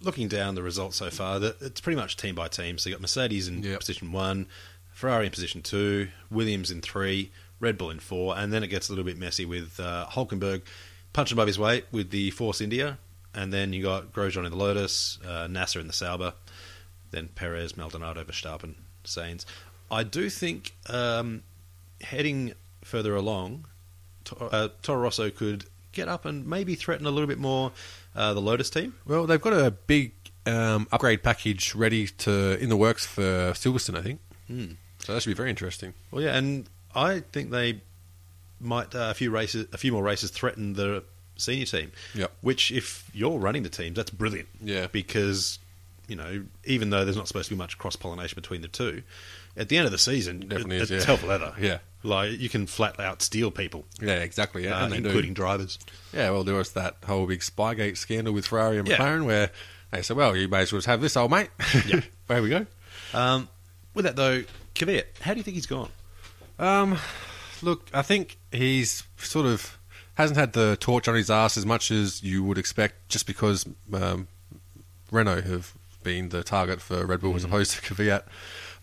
[0.00, 2.78] looking down the results so far, that it's pretty much team by team.
[2.78, 3.80] So you got Mercedes in Yep.
[3.80, 4.46] position one,
[4.96, 7.30] Ferrari in position two, Williams in three,
[7.60, 10.62] Red Bull in four, and then it gets a little bit messy with uh, Hulkenberg
[11.12, 12.96] punching above his weight with the Force India,
[13.34, 16.32] and then you got Grosjean in the Lotus, uh, Nasr in the Sauber,
[17.10, 19.44] then Perez, Maldonado, Verstappen, Sainz.
[19.90, 21.42] I do think um,
[22.00, 23.66] heading further along,
[24.40, 27.70] uh, Toro Rosso could get up and maybe threaten a little bit more
[28.14, 28.94] uh, the Lotus team.
[29.06, 30.12] Well, they've got a big
[30.46, 34.20] um, upgrade package ready to in the works for Silverstone, I think.
[34.46, 34.72] Hmm.
[35.06, 35.94] So that should be very interesting.
[36.10, 37.80] Well, yeah, and I think they
[38.60, 41.04] might uh, a few races, a few more races, threaten the
[41.36, 41.92] senior team.
[42.14, 42.32] Yep.
[42.40, 44.48] Which, if you're running the teams, that's brilliant.
[44.60, 44.88] Yeah.
[44.90, 45.60] Because
[46.08, 49.02] you know, even though there's not supposed to be much cross pollination between the two,
[49.56, 51.16] at the end of the season, Definitely it, is, it's yeah.
[51.16, 51.52] hell leather.
[51.60, 51.78] Yeah.
[52.02, 54.64] like you can flat out steal people, Yeah, exactly.
[54.64, 55.06] Yeah, uh, and they do.
[55.06, 55.78] including drivers.
[56.12, 58.96] Yeah, well, there was that whole big Spygate scandal with Ferrari and Yeah.
[58.96, 59.50] McLaren where
[59.92, 61.50] they said, "Well, you may as well just have this, old mate."
[61.86, 62.00] Yeah.
[62.28, 62.66] there we go.
[63.14, 63.48] Um,
[63.94, 64.42] with that though,
[64.76, 65.90] Kvyat, how do you think he's gone?
[66.58, 66.98] Um,
[67.62, 69.78] look, I think he's sort of
[70.14, 73.66] hasn't had the torch on his ass as much as you would expect, just because
[73.92, 74.28] um,
[75.10, 75.72] Renault have
[76.02, 78.22] been the target for Red Bull as opposed to Kvyat.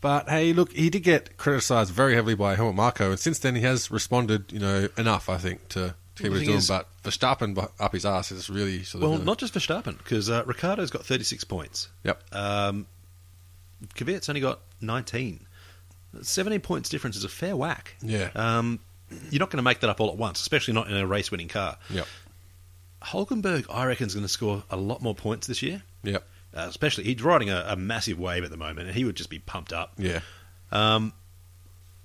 [0.02, 3.56] But hey, look, he did get criticised very heavily by Helmut Marko, and since then
[3.56, 6.58] he has responded, you know, enough, I think, to to keep what he's doing.
[6.60, 9.10] is- but Verstappen up his ass is really sort of.
[9.10, 11.88] Well, not just Verstappen, because uh, Ricciardo's got 36 points.
[12.04, 12.22] Yep.
[12.34, 12.86] Um,
[13.96, 15.46] Kvyat's only got 19.
[16.22, 17.96] 17 points difference is a fair whack.
[18.02, 18.30] Yeah.
[18.36, 18.80] Um,
[19.30, 21.32] you're not going to make that up all at once, especially not in a race
[21.32, 21.78] winning car.
[21.90, 22.08] Yep.
[23.04, 25.84] Hulkenberg, I reckon, is going to score a lot more points this year.
[26.04, 26.24] Yep.
[26.56, 29.30] Uh, especially, he's riding a, a massive wave at the moment, and he would just
[29.30, 29.94] be pumped up.
[29.98, 30.22] Yeah.
[30.72, 31.14] Um,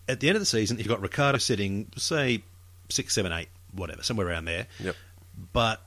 [0.09, 2.43] at the end of the season, you've got Ricciardo sitting, say,
[2.89, 4.67] six, seven, eight, whatever, somewhere around there.
[4.81, 4.97] Yep.
[5.53, 5.81] But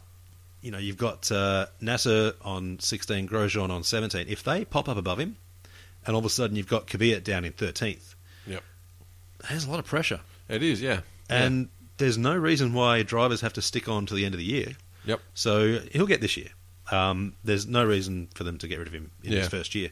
[0.62, 4.28] you know, you've got uh, Nasr on sixteen, Grosjean on seventeen.
[4.30, 5.38] If they pop up above him,
[6.06, 8.16] and all of a sudden you've got Kvyat down in thirteenth,
[8.48, 8.64] Yep.
[9.50, 10.82] there's a lot of pressure, It is.
[10.82, 11.02] Yeah.
[11.30, 14.46] and there's no reason why drivers have to stick on to the end of the
[14.46, 14.74] year.
[15.06, 15.22] Yep.
[15.34, 16.50] So he'll get this year.
[16.92, 19.40] Um, there's no reason for them to get rid of him in Yeah.
[19.40, 19.90] his first year.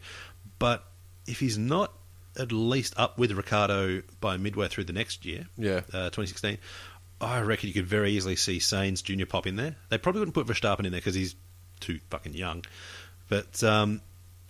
[0.57, 0.83] But
[1.27, 1.93] if he's not
[2.37, 5.81] at least up with Ricciardo by midway through the next year, Yeah.
[5.93, 6.57] uh, 2016,
[7.21, 9.25] I reckon you could very easily see Sainz Jr.
[9.25, 9.75] pop in there.
[9.89, 11.35] They probably wouldn't put Verstappen in there because he's
[11.79, 12.65] too fucking young.
[13.29, 14.01] But um,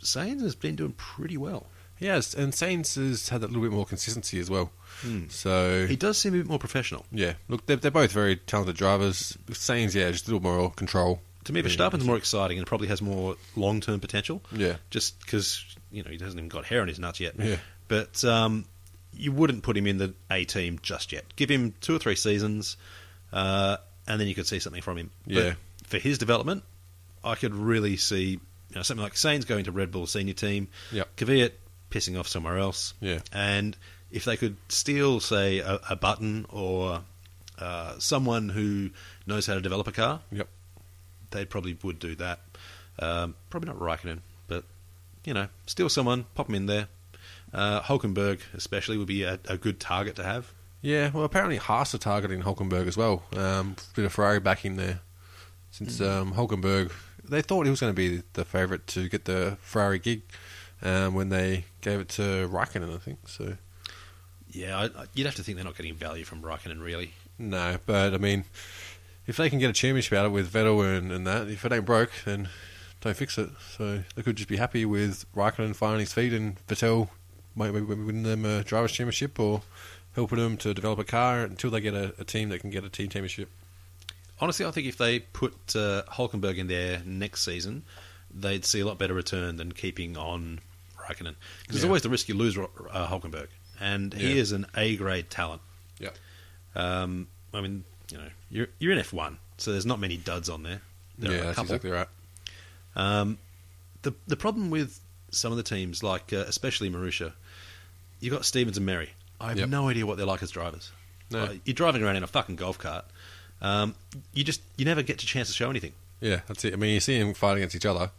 [0.02, 1.68] Sainz has been doing pretty well.
[2.00, 4.72] Yes, and Sainz has had a little bit more consistency as well.
[5.30, 7.06] So He does seem a bit more professional.
[7.12, 9.38] yeah, look, they're, they're both very talented drivers.
[9.50, 11.22] Sainz, yeah, just a little more control.
[11.46, 11.68] To me, Yeah.
[11.68, 14.42] Verstappen's more exciting and probably has more long term potential.
[14.52, 14.76] Yeah.
[14.90, 17.36] Just because, you know, he hasn't even got hair on his nuts yet.
[17.38, 17.58] Yeah.
[17.88, 18.66] But um,
[19.14, 21.26] you wouldn't put him in the A team just yet.
[21.36, 22.78] Give him two or three seasons,
[23.34, 23.78] uh,
[24.08, 25.12] and then you could see something from him.
[25.26, 25.54] Yeah.
[25.82, 26.64] But for his development,
[27.24, 28.40] I could really see
[28.70, 31.16] you know, something like Sainz going to Red Bull senior team, Yep.
[31.18, 31.52] Kvyat
[31.92, 32.94] pissing off somewhere else.
[33.02, 33.20] Yeah.
[33.34, 33.76] And
[34.12, 37.02] if they could steal, say, a, a button or
[37.58, 38.92] uh, someone who
[39.26, 40.48] knows how to develop a car, Yep.
[41.32, 42.40] they probably would do that.
[43.00, 44.66] Um, probably not Raikkonen, but
[45.26, 46.88] you know, steal someone, pop them in there.
[47.54, 50.52] Uh, Hulkenberg, especially, would be a, a good target to have.
[50.82, 53.24] Yeah, well, apparently Haas are targeting Hulkenberg as well.
[53.36, 55.00] Um, bit of Ferrari backing there.
[55.72, 56.92] Since um, Hulkenberg,
[57.30, 60.22] they thought he was going to be the favourite to get the Ferrari gig
[60.82, 63.20] um, when they gave it to Raikkonen, I think.
[63.28, 63.58] So
[64.50, 67.14] Yeah, I, you'd have to think they're not getting value from Raikkonen, really.
[67.38, 68.46] no, but I mean,
[69.28, 71.64] if they can get a championship out of it with Vettel and, and that, if
[71.66, 72.50] it ain't broke, then
[73.02, 73.50] don't fix it.
[73.78, 77.10] So they could just be happy with Raikkonen finding his feet and Vettel
[77.56, 79.62] might maybe winning them a drivers' championship or
[80.14, 82.84] helping them to develop a car until they get a, a team that can get
[82.84, 83.50] a team championship.
[84.42, 87.84] Honestly, I think if they put uh, Hulkenberg in there next season,
[88.34, 90.60] they'd see a lot better return than keeping on
[90.98, 91.36] Raikkonen.
[91.62, 92.68] Because there's always the risk you lose uh,
[93.08, 93.48] Hulkenberg,
[93.80, 94.42] and he Yeah.
[94.42, 95.62] is an A grade talent.
[96.00, 96.16] Yep.
[96.76, 100.64] Um, I mean, you know, you're you're in F1, so there's not many duds on
[100.64, 100.82] there.
[101.18, 102.08] There yeah, that's exactly right.
[102.96, 103.38] Um,
[104.04, 105.00] the the problem with
[105.32, 107.34] some of the teams, like uh, especially Marussia,
[108.20, 109.10] you've got Stevens and Merhi.
[109.42, 109.70] I have Yep.
[109.70, 110.92] no idea what they're like as drivers.
[111.32, 111.46] No.
[111.46, 113.06] Like, you're driving around in a fucking golf cart.
[113.62, 113.96] Um,
[114.34, 115.94] you just you never get a chance to show anything.
[116.22, 116.74] Yeah, that's it.
[116.74, 118.12] I mean, you see them fight against each other,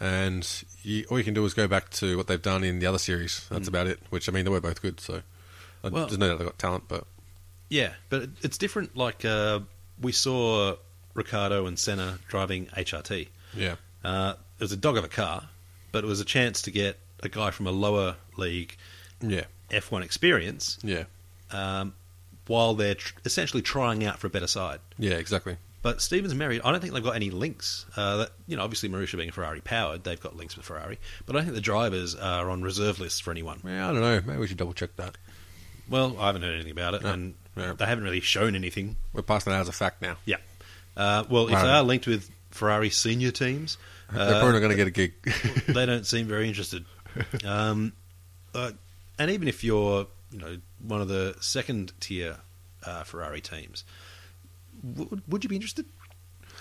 [0.00, 0.46] and
[0.82, 2.98] you, all you can do is go back to what they've done in the other
[2.98, 3.46] series.
[3.50, 3.98] That's about it.
[4.10, 5.00] Which I mean, they were both good.
[5.00, 5.14] So
[5.84, 7.04] uh, Well- there's no doubt they've got talent, but
[7.68, 8.96] Yeah, but it's different.
[8.96, 9.60] Like uh,
[10.00, 10.76] we saw
[11.14, 13.28] Ricciardo and Senna driving HRT.
[13.54, 15.48] yeah, Uh, it was a dog of a car,
[15.92, 18.76] but it was a chance to get a guy from a lower league
[19.20, 21.04] yeah, F1 experience yeah,
[21.50, 21.92] um,
[22.48, 24.80] while they're tr- essentially trying out for a better side.
[24.98, 25.56] yeah, exactly.
[25.80, 27.86] But Stevens and I don't think they've got any links.
[27.96, 30.98] Uh, that, you know, obviously Marussia being Ferrari powered, they've got links with Ferrari.
[31.24, 33.60] But I don't think the drivers are on reserve lists for anyone.
[33.64, 34.20] Yeah, I don't know.
[34.26, 35.16] Maybe we should double check that.
[35.88, 37.12] Well, I haven't heard anything about it, No.
[37.12, 37.74] and Yeah.
[37.74, 38.96] they haven't really shown anything.
[39.12, 40.16] We're passing that as a fact now.
[40.24, 40.36] Yeah.
[40.96, 41.62] Uh, well, if Right.
[41.62, 43.78] they are linked with Ferrari senior teams,
[44.12, 45.64] They're uh, probably not going to get a gig.
[45.68, 46.84] they don't seem very interested.
[47.44, 47.92] Um,
[48.54, 48.72] uh,
[49.18, 52.38] and even if you're, you know, one of the second tier
[52.84, 53.84] uh, Ferrari teams,
[54.82, 55.86] would, would you be interested?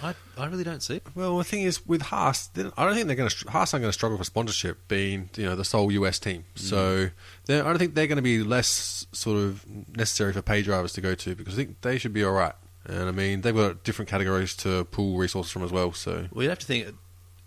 [0.01, 1.07] I, I really don't see it.
[1.15, 3.49] well, the thing is, with Haas, I don't think they're going to.
[3.49, 6.45] Haas aren't going to struggle for sponsorship, being you know the sole US team.
[6.55, 7.09] So
[7.49, 9.65] I don't think they're going to be less sort of
[9.95, 12.53] necessary for pay drivers to go to because I think they should be all right.
[12.85, 15.91] And I mean, they've got different categories to pull resources from as well.
[15.93, 16.95] So Well, you have to think.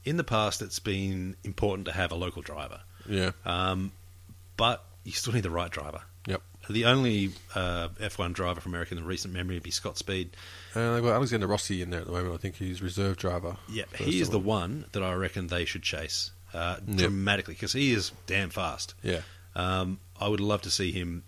[0.02, 3.92] In the past, it's been important to have a local driver, yeah, um,
[4.56, 6.00] but you still need the right driver.
[6.72, 10.30] The only uh, F1 driver from America in recent memory would be Scott Speed.
[10.74, 12.34] And they've got Alexander Rossi in there at the moment.
[12.34, 13.56] I think he's reserve driver.
[13.68, 16.96] Yeah, he is the one that I reckon they should chase uh, Yep.
[16.96, 18.94] dramatically because he is damn fast.
[19.02, 19.20] Yeah,
[19.54, 21.24] Um, I would love to see him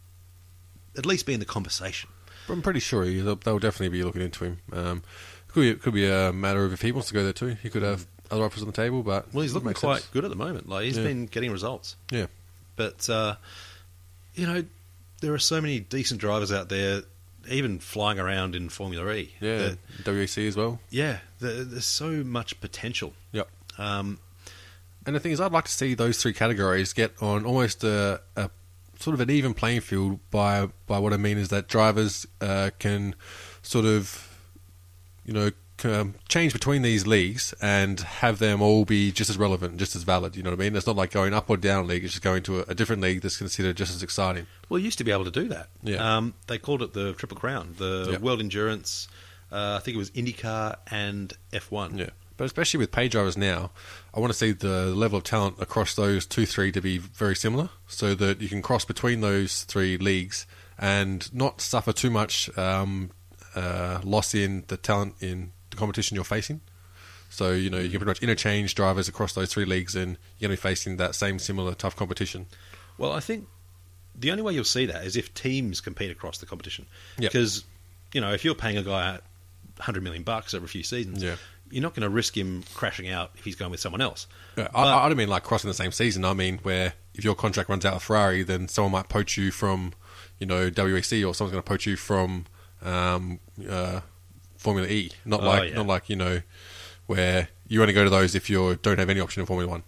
[0.97, 2.11] at least be in the conversation.
[2.47, 4.59] but I'm pretty sure he, they'll, they'll definitely be looking into him.
[4.73, 5.03] Um,
[5.49, 7.57] could be could be a matter of if he wants to go there too.
[7.63, 10.11] He could have other offers on the table, but Well, he's looking quite sense.
[10.13, 10.69] good at the moment.
[10.69, 11.05] Like he's Yeah.
[11.05, 11.97] been getting results.
[12.11, 12.27] Yeah,
[12.77, 13.37] But uh,
[14.35, 14.65] you know,
[15.23, 17.03] there are so many decent drivers out there
[17.51, 19.33] even flying around in Formula E.
[19.41, 19.73] Yeah,
[20.05, 20.79] WEC as well.
[20.91, 21.19] yeah.
[21.41, 23.15] the- there's so much potential.
[23.33, 23.49] Yep.
[23.79, 24.19] Um,
[25.07, 28.21] And the thing is, I'd like to see those three categories get on almost a,
[28.37, 28.51] a
[29.01, 30.21] sort of an even playing field.
[30.31, 33.17] By by what I mean is that drivers uh, can
[33.63, 34.29] sort of,
[35.25, 35.51] you know,
[35.85, 40.03] um, change between these leagues and have them all be just as relevant, just as
[40.03, 40.37] valid.
[40.37, 40.77] You know what I mean?
[40.77, 43.03] It's not like going up or down league; it's just going to a, a different
[43.03, 44.47] league that's considered just as exciting.
[44.69, 45.69] well, you used to be able to do that.
[45.83, 46.17] Yeah.
[46.17, 48.21] Um, they called it the Triple Crown, the Yep.
[48.21, 49.09] World Endurance.
[49.51, 51.99] Uh, I think it was IndyCar and F1.
[51.99, 52.11] Yeah.
[52.39, 53.71] But especially with pay drivers now,
[54.15, 57.37] I want to see the level of talent across those two, three to be very
[57.37, 60.47] similar so that you can cross between those three leagues
[60.79, 63.11] and not suffer too much um,
[63.55, 66.61] uh, loss in the talent in the competition you're facing.
[67.31, 70.49] So, you know, you can pretty much interchange drivers across those three leagues and you're
[70.49, 72.47] going to be facing that same similar tough competition.
[72.99, 73.47] Well, I think
[74.15, 76.87] the only way you'll see that is if teams compete across the competition.
[77.19, 77.33] Yep.
[77.33, 77.65] Because,
[78.13, 79.13] you know, if you're paying a guy
[79.79, 81.37] 100 million bucks over a few seasons, Yeah.
[81.71, 84.27] you're not going to risk him crashing out if he's going with someone else.
[84.59, 86.27] Yeah, But- I, I don't mean like crossing the same season.
[86.27, 89.51] I mean where if your contract runs out of Ferrari, then someone might poach you
[89.51, 89.95] from,
[90.39, 92.45] you know, WEC, or someone's going to poach you from
[92.83, 94.01] um, uh,
[94.63, 95.11] Formula E.
[95.25, 95.77] Not Oh, like yeah.
[95.77, 96.43] not like you know,
[97.07, 99.83] where you only go to those if you don't have any option in Formula One.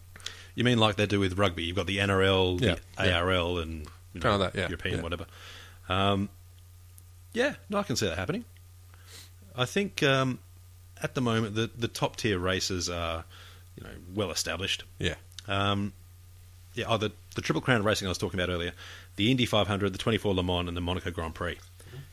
[0.55, 1.64] You mean like they do with rugby?
[1.64, 3.18] You've got the NRL, Yeah, the yeah.
[3.20, 5.27] ARL, and you know, that, yeah, European, whatever.
[5.89, 6.29] Um,
[7.33, 8.45] yeah, no, I can see that happening.
[9.57, 10.39] I think um,
[11.03, 13.25] at the moment the the top tier races are,
[13.77, 14.85] you know, well established.
[14.99, 15.14] Yeah,
[15.49, 15.93] Um,
[16.75, 18.72] yeah, oh, the the Triple Crown racing I was talking about earlier,
[19.16, 21.59] the Indy 500, the 24 Le Mans, and the Monaco Grand Prix.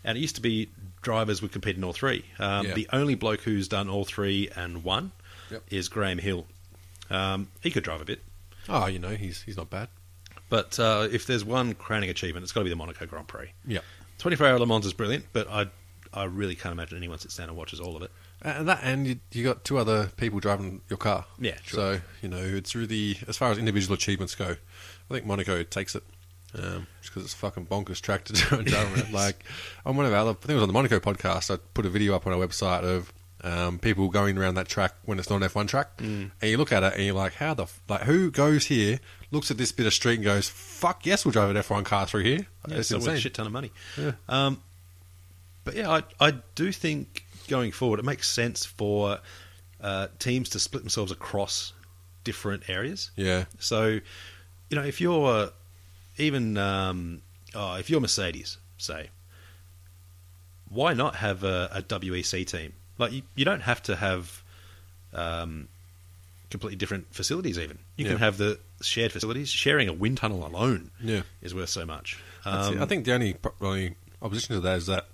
[0.04, 0.70] And it used to be
[1.02, 2.26] drivers would compete in all three.
[2.40, 2.74] Um, Yeah.
[2.74, 5.12] The only bloke who's done all three and won
[5.50, 5.64] Yep.
[5.70, 6.46] is Graham Hill.
[7.10, 8.24] Um, he could drive a bit,
[8.70, 9.90] oh, you know, he's he's not bad.
[10.50, 13.52] but uh, if there's one crowning achievement, it's got to be the Monaco Grand Prix.
[13.66, 13.80] Yeah,
[14.20, 15.68] 24 Hour Le Mans is brilliant, but I
[16.14, 18.12] I really can't imagine anyone sits down and watches all of it.
[18.44, 21.26] and that and you, you got two other people driving your car.
[21.40, 21.96] Yeah, sure.
[21.98, 24.56] So you know, it's really as far as individual achievements go,
[25.10, 26.04] I think Monaco takes it.
[26.54, 29.14] Um, just because it's a fucking bonkers track to do drive around.
[29.14, 29.44] Like,
[29.86, 31.90] on one of our, I think it was on the Monaco podcast, I put a
[31.90, 35.42] video up on our website of um, people going around that track when it's not
[35.42, 35.98] an F1 track.
[35.98, 36.32] Mm.
[36.42, 39.00] And you look at it and you're like, how the, f- like, who goes here,
[39.32, 42.06] looks at this bit of street and goes, fuck yes, we'll drive an F1 car
[42.06, 42.48] through here?
[42.68, 43.72] Yeah, it's a shit ton of money.
[43.98, 44.12] Yeah.
[44.28, 44.62] Um,
[45.64, 49.20] but yeah, I, I do think going forward it makes sense for
[49.82, 51.74] uh, teams to split themselves across
[52.24, 53.12] different areas.
[53.16, 53.46] Yeah.
[53.60, 54.00] So,
[54.70, 55.52] you know, if you're
[56.22, 57.22] even um,
[57.56, 59.10] oh, if you're Mercedes, say,
[60.70, 62.74] why not have a, a WEC team?
[62.98, 64.44] Like you, you don't have to have
[65.14, 65.68] um,
[66.50, 67.58] completely different facilities.
[67.60, 69.50] Even you can have the shared facilities.
[69.50, 71.22] Sharing a wind tunnel alone Yeah.
[71.42, 72.20] is worth so much.
[72.46, 75.06] Um, I think the only, only opposition to that is that,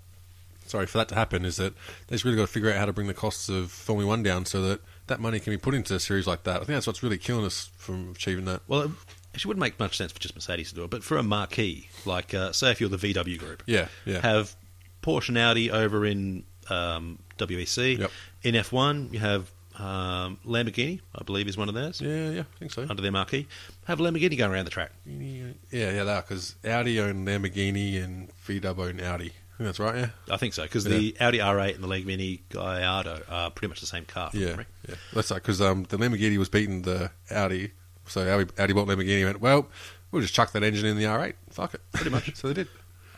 [0.67, 1.73] sorry, for that to happen is that
[2.07, 4.45] they've really got to figure out how to bring the costs of Formula One down
[4.45, 6.55] so that that money can be put into a series like that.
[6.55, 8.61] I think that's what's really killing us from achieving that.
[8.67, 8.91] Well,
[9.37, 11.87] actually wouldn't make much sense for just Mercedes to do it, but for a marquee,
[12.05, 14.19] like uh, say if you're the VW group, Yeah, yeah.
[14.21, 14.55] have
[15.03, 17.99] Porsche and Audi over in um, WEC.
[17.99, 18.11] Yep.
[18.43, 22.57] In F1, you have um, Lamborghini, I believe, is one of theirs Yeah, yeah, I
[22.59, 22.81] think so.
[22.89, 23.47] under their marquee.
[23.85, 24.91] Have Lamborghini going around the track.
[25.05, 29.27] Yeah, yeah, they are because Audi own Lamborghini and VW own Audi.
[29.29, 29.95] I think that's right.
[29.95, 33.79] Yeah, I think so because the Audi R8 and the Lamborghini Gallardo are pretty much
[33.81, 34.29] the same car.
[34.33, 34.65] yeah, memory.
[34.89, 34.95] yeah.
[35.13, 37.71] That's right because um, the Lamborghini was beating the Audi,
[38.07, 39.25] so Audi, Audi bought Lamborghini.
[39.25, 39.67] Went well.
[40.11, 41.33] We'll just chuck that engine in the R8.
[41.49, 42.35] Fuck it, Pretty much.
[42.37, 42.67] so they did.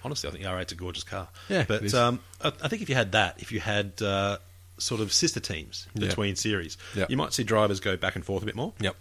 [0.04, 1.28] Honestly, I think the R8's a gorgeous car.
[1.50, 4.38] Yeah, but um, I, I think if you had that, if you had uh,
[4.78, 6.08] sort of sister teams Yeah.
[6.08, 7.06] between series, Yeah.
[7.10, 8.74] you might see drivers go back and forth a bit more.
[8.80, 8.96] Yep.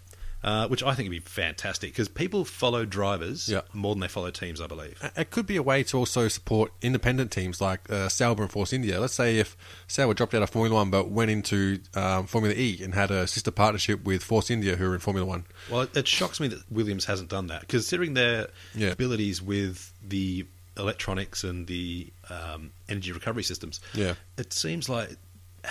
[0.45, 3.63] Uh, which I think would be fantastic because people follow drivers Yeah.
[3.73, 4.99] more than they follow teams, I believe.
[5.17, 8.73] It could be a way to also support independent teams like uh, Sauber and Force
[8.73, 9.01] India.
[9.01, 9.57] Let's say if
[9.89, 13.27] Sauber dropped out of Formula One but went into um, Formula E and had a
[13.27, 15.45] sister partnership with Force India, who are in Formula One.
[15.71, 18.89] Well, it, it shocks me that Williams hasn't done that, considering their Yeah.
[18.91, 23.81] abilities with the electronics and the um, energy recovery systems.
[23.95, 24.15] Yeah.
[24.37, 25.11] It seems like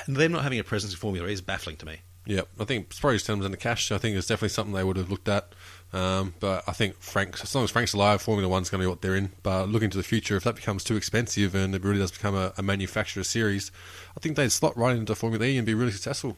[0.07, 2.01] them not having a presence in Formula E is baffling to me.
[2.27, 3.91] Yeah, I think it's probably just terms in the cash.
[3.91, 5.53] I think it's definitely something they would have looked at.
[5.93, 8.89] Um, but I think Frank, as long as Frank's alive, Formula One's going to be
[8.89, 9.31] what they're in.
[9.43, 12.35] But looking to the future, if that becomes too expensive and it really does become
[12.35, 13.71] a, a manufacturer series,
[14.15, 16.35] I think they'd slot right into Formula E and be really successful.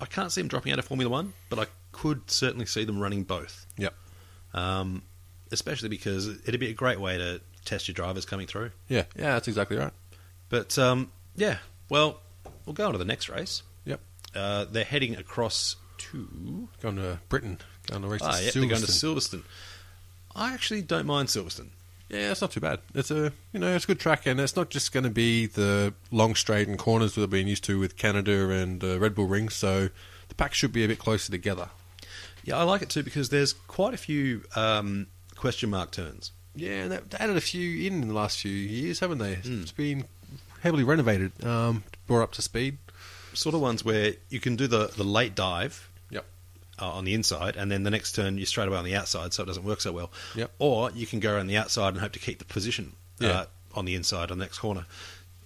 [0.00, 3.00] I can't see them dropping out of Formula One, but I could certainly see them
[3.00, 3.66] running both.
[3.78, 3.94] Yep.
[4.54, 5.02] Um,
[5.50, 8.70] especially because it'd be a great way to test your drivers coming through.
[8.88, 9.92] Yeah, yeah, that's exactly right.
[10.48, 12.20] But um, yeah, well,
[12.64, 13.62] we'll go on to the next race.
[14.34, 14.42] Yep.
[14.42, 18.66] Uh, they're heading across to Going to Britain, going to race ah, to yeah, they're
[18.66, 19.40] going to Silverstone.
[19.40, 19.42] Silverstone.
[20.34, 21.68] I actually don't mind Silverstone.
[22.08, 22.80] Yeah, it's not too bad.
[22.94, 25.46] It's a you know it's a good track, and it's not just going to be
[25.46, 29.14] the long straight and corners that we've been used to with Canada and uh, Red
[29.14, 29.48] Bull Ring.
[29.48, 29.88] So
[30.28, 31.70] the pack should be a bit closer together.
[32.44, 35.06] Yeah, I like it too because there's quite a few um,
[35.36, 36.32] question mark turns.
[36.54, 39.38] Yeah, and they've added a few in in the last few years, haven't they?
[39.42, 40.04] It's been
[40.60, 42.76] heavily renovated, um, brought up to speed.
[43.34, 46.24] Sort of ones where you can do the, the late dive Yep.
[46.80, 49.32] uh, on the inside, and then the next turn you're straight away on the outside,
[49.32, 50.10] so it doesn't work so well.
[50.34, 50.50] Yep.
[50.58, 53.44] Or you can go around the outside and hope to keep the position uh, Yeah.
[53.74, 54.86] on the inside on the next corner.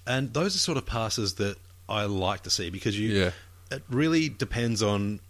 [0.06, 1.56] And those are sort of passes that
[1.88, 3.30] I like to see because you Yeah.
[3.70, 5.20] it really depends on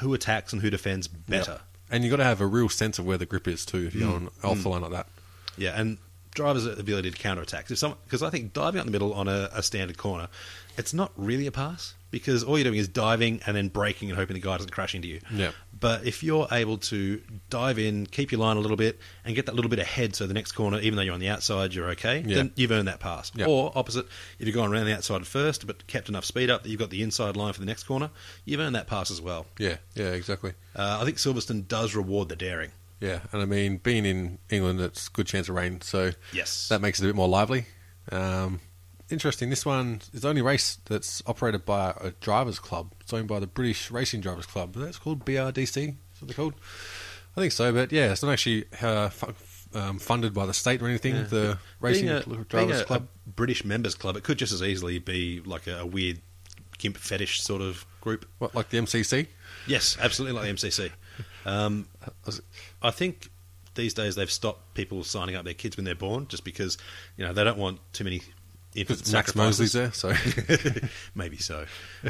[0.00, 1.60] who attacks and who defends better.
[1.90, 3.94] And you've got to have a real sense of where the grip is too if
[3.94, 5.06] you're on alpha line like that.
[5.56, 5.98] Yeah, and
[6.34, 7.70] drivers' ability to counter attack.
[7.70, 10.28] If some because I think diving out the middle on a, a standard corner,
[10.76, 14.18] it's not really a pass because all you're doing is diving and then braking and
[14.18, 15.20] hoping the guy doesn't crash into you.
[15.32, 15.50] Yeah.
[15.78, 17.20] But if you're able to
[17.50, 20.26] dive in, keep your line a little bit, and get that little bit ahead, so
[20.26, 22.24] the next corner, even though you're on the outside, you're okay.
[22.26, 22.36] Yeah.
[22.36, 23.30] Then you've earned that pass.
[23.34, 23.44] Yeah.
[23.46, 24.06] Or opposite,
[24.38, 26.88] if you're going around the outside first, but kept enough speed up that you've got
[26.88, 28.10] the inside line for the next corner,
[28.46, 29.44] you've earned that pass as well.
[29.58, 30.52] Yeah, yeah, exactly.
[30.74, 32.70] Uh, I think Silverstone does reward the daring.
[32.98, 36.68] Yeah, and I mean, being in England, it's a good chance of rain, so Yes.
[36.68, 37.66] that makes it a bit more lively.
[38.10, 38.60] Um,
[39.10, 39.50] interesting.
[39.50, 42.92] This one is the only race that's operated by a drivers' club.
[43.00, 44.74] It's owned by the British Racing Drivers Club.
[44.74, 45.88] That's called BRDC.
[45.88, 46.54] Is what they're called?
[47.36, 47.72] I think so.
[47.72, 49.10] But yeah, it's not actually uh,
[49.74, 51.16] um, funded by the state or anything.
[51.16, 51.22] Yeah.
[51.22, 53.08] The Racing a, Drivers a, Club.
[53.26, 56.20] a British members club, it could just as easily be like a, a weird
[56.78, 58.26] gimp fetish sort of group.
[58.38, 59.26] What, like the MCC?
[59.66, 60.90] Yes, absolutely like the MCC.
[61.46, 61.86] Um,
[62.82, 63.30] I think
[63.76, 66.76] these days they've stopped people signing up their kids when they're born just because
[67.16, 68.20] you know they don't want too many
[68.76, 69.34] infant Because Max.
[69.34, 70.12] Mosley's there, so
[71.14, 71.66] Maybe so,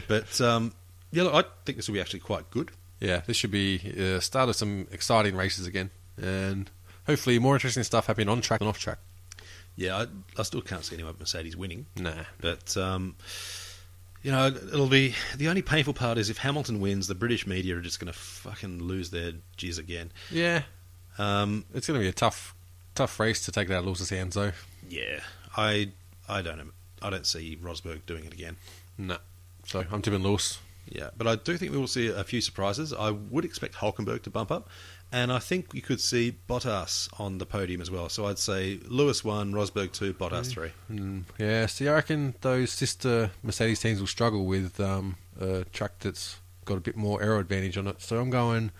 [0.08, 0.72] but um,
[1.12, 2.70] yeah, look, I think this will be actually quite good.
[3.00, 5.90] yeah, this should be uh, start of some exciting races again,
[6.20, 6.70] and
[7.06, 8.98] hopefully more interesting stuff happening on track and off track.
[9.76, 10.06] Yeah, I,
[10.40, 11.86] I still can't see anyone Mercedes winning.
[11.96, 13.14] Nah, But um,
[14.22, 17.76] you know, it'll be the only painful part is if Hamilton wins, the British media
[17.76, 20.10] are just going to fucking lose their jizz again.
[20.30, 20.62] yeah,
[21.18, 22.54] Um, it's going to be a tough,
[22.94, 24.52] tough race to take it out of Lewis's hands, though.
[24.88, 25.20] yeah,
[25.56, 25.90] I
[26.28, 26.72] I don't.
[27.02, 28.56] I don't see Rosberg doing it again.
[28.98, 29.18] No,
[29.64, 30.58] so I'm tipping Lewis.
[30.88, 32.92] Yeah, but I do think we will see a few surprises.
[32.92, 34.68] I would expect Hulkenberg to bump up,
[35.10, 38.08] and I think we could see Bottas on the podium as well.
[38.08, 40.70] So I'd say Lewis one, Rosberg two, Bottas three.
[40.90, 45.98] Mm, yeah, see, I reckon those sister Mercedes teams will struggle with um, a track
[45.98, 48.00] that's got a bit more aero advantage on it.
[48.00, 48.70] So I'm going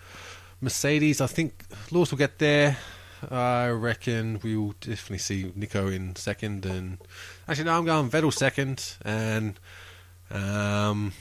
[0.61, 1.19] Mercedes.
[1.19, 2.77] I think Lewis will get there.
[3.31, 6.97] I reckon we will definitely see Nico in second, and
[7.47, 9.59] actually no, I'm going Vettel second, and
[10.31, 11.13] um,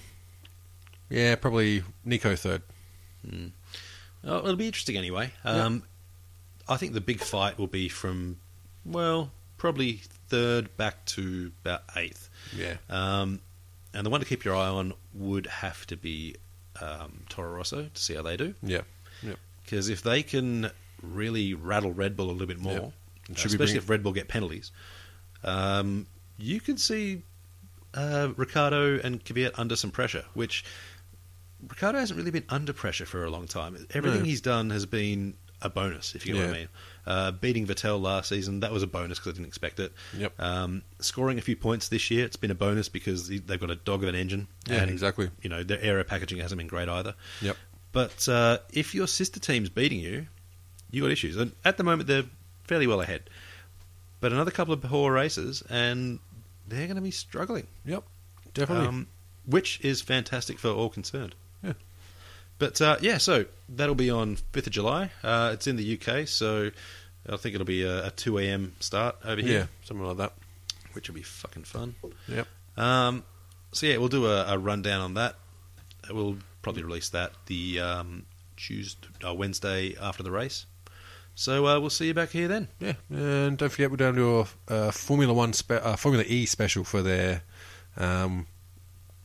[1.09, 2.63] yeah, probably Nico third.
[4.25, 5.31] Oh, it'll be interesting anyway.
[5.45, 5.83] Um,
[6.69, 8.39] I think the big fight will be from,
[8.85, 12.29] well, probably third back to about eighth.
[12.57, 13.41] Yeah, Um,
[13.95, 16.37] and the one to keep your eye on would have to be
[16.81, 18.55] um, Toro Rosso to see how they do.
[18.63, 18.83] yeah,
[19.23, 19.35] yeah.
[19.65, 20.71] Because if they can
[21.03, 22.83] really rattle Red Bull a little bit more, Yep.
[22.85, 22.91] uh,
[23.29, 24.73] And should we especially if Red Bull get penalties,
[25.45, 26.07] um,
[26.39, 27.23] you could see
[27.95, 30.65] uh, Ricciardo and Kvyat under some pressure, which
[31.69, 33.87] Ricciardo hasn't really been under pressure for a long time.
[33.95, 34.25] Everything No.
[34.27, 36.69] he's done has been a bonus, if you know what I mean.
[37.07, 39.93] Uh, beating Vettel last season, that was a bonus because I didn't expect it.
[40.17, 40.39] Yep.
[40.39, 43.77] Um, scoring a few points this year, it's been a bonus because they've got a
[43.77, 44.49] dog of an engine.
[44.69, 45.31] Yeah, and, exactly.
[45.41, 47.15] You know, their aero packaging hasn't been great either.
[47.41, 47.57] Yep.
[47.93, 50.27] But uh, if your sister team's beating you,
[50.97, 51.37] you got issues.
[51.37, 52.25] And at the moment, they're
[52.65, 53.29] fairly well ahead.
[54.21, 56.19] But another couple of poor races, and
[56.67, 57.67] they're going to be struggling.
[57.85, 58.03] Yep.
[58.55, 58.87] Definitely.
[58.87, 59.07] Um,
[59.45, 61.35] which is fantastic for all concerned.
[61.63, 61.75] Yeah.
[62.59, 65.11] But uh, yeah, so that'll be on 5th of July.
[65.23, 66.71] Uh, it's in the UK, so
[67.29, 68.75] I think it'll be a, a 2 a.m.
[68.81, 70.33] start over yeah, here, something like that.
[70.95, 71.95] which will be fucking fun.
[72.27, 72.47] Yep.
[72.79, 73.23] Um,
[73.73, 75.35] so yeah, we'll do a, a rundown on that.
[76.11, 78.25] We'll probably release that the um,
[78.57, 80.65] Tuesday, uh, Wednesday after the race.
[81.39, 82.69] So uh, we'll see you back here then.
[82.81, 86.47] Yeah, and don't forget we're down to a uh, Formula One, spe- uh, Formula E
[86.47, 87.43] special for their,
[87.99, 88.47] um,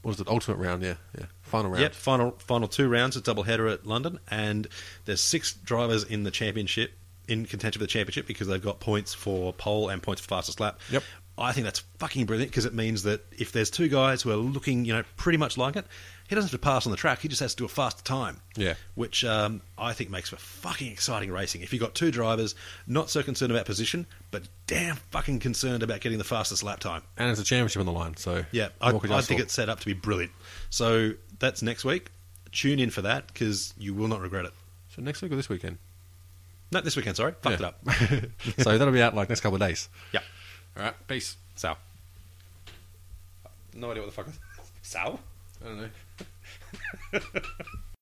[0.01, 0.84] what was it, ultimate round?
[0.84, 1.82] Yeah, yeah, final round.
[1.84, 4.68] Yep, final final two rounds, a double header at London, and
[5.05, 6.91] there's six drivers in the championship
[7.30, 10.59] in contention for the championship because they've got points for pole and points for fastest
[10.59, 10.82] lap.
[10.91, 11.03] Yep.
[11.41, 14.35] I think that's fucking brilliant because it means that if there's two guys who are
[14.35, 15.85] looking, you know, pretty much like it,
[16.29, 17.19] he doesn't have to pass on the track.
[17.19, 18.39] He just has to do a faster time.
[18.55, 18.75] Yeah.
[18.95, 21.61] Which um, I think makes for fucking exciting racing.
[21.61, 22.55] If you've got two drivers,
[22.87, 27.01] not so concerned about position, but damn fucking concerned about getting the fastest lap time.
[27.17, 29.41] And it's a championship on the line, so Yeah, I, what could you I think
[29.41, 30.31] it's set up to be brilliant.
[30.69, 32.11] So that's next week.
[32.53, 34.53] Tune in for that because you will not regret it.
[34.95, 35.77] So next week or this weekend?
[36.71, 37.17] No, this weekend.
[37.17, 37.71] Sorry, fucked Yeah.
[37.87, 38.29] it up.
[38.63, 39.89] so that'll be out like next couple of days.
[40.13, 40.21] yeah.
[40.78, 41.38] All right, peace.
[41.55, 41.78] Sal.
[43.74, 44.28] No idea what the fuck.
[44.28, 44.39] Is.
[44.82, 45.19] Sal.
[45.63, 47.39] I don't know.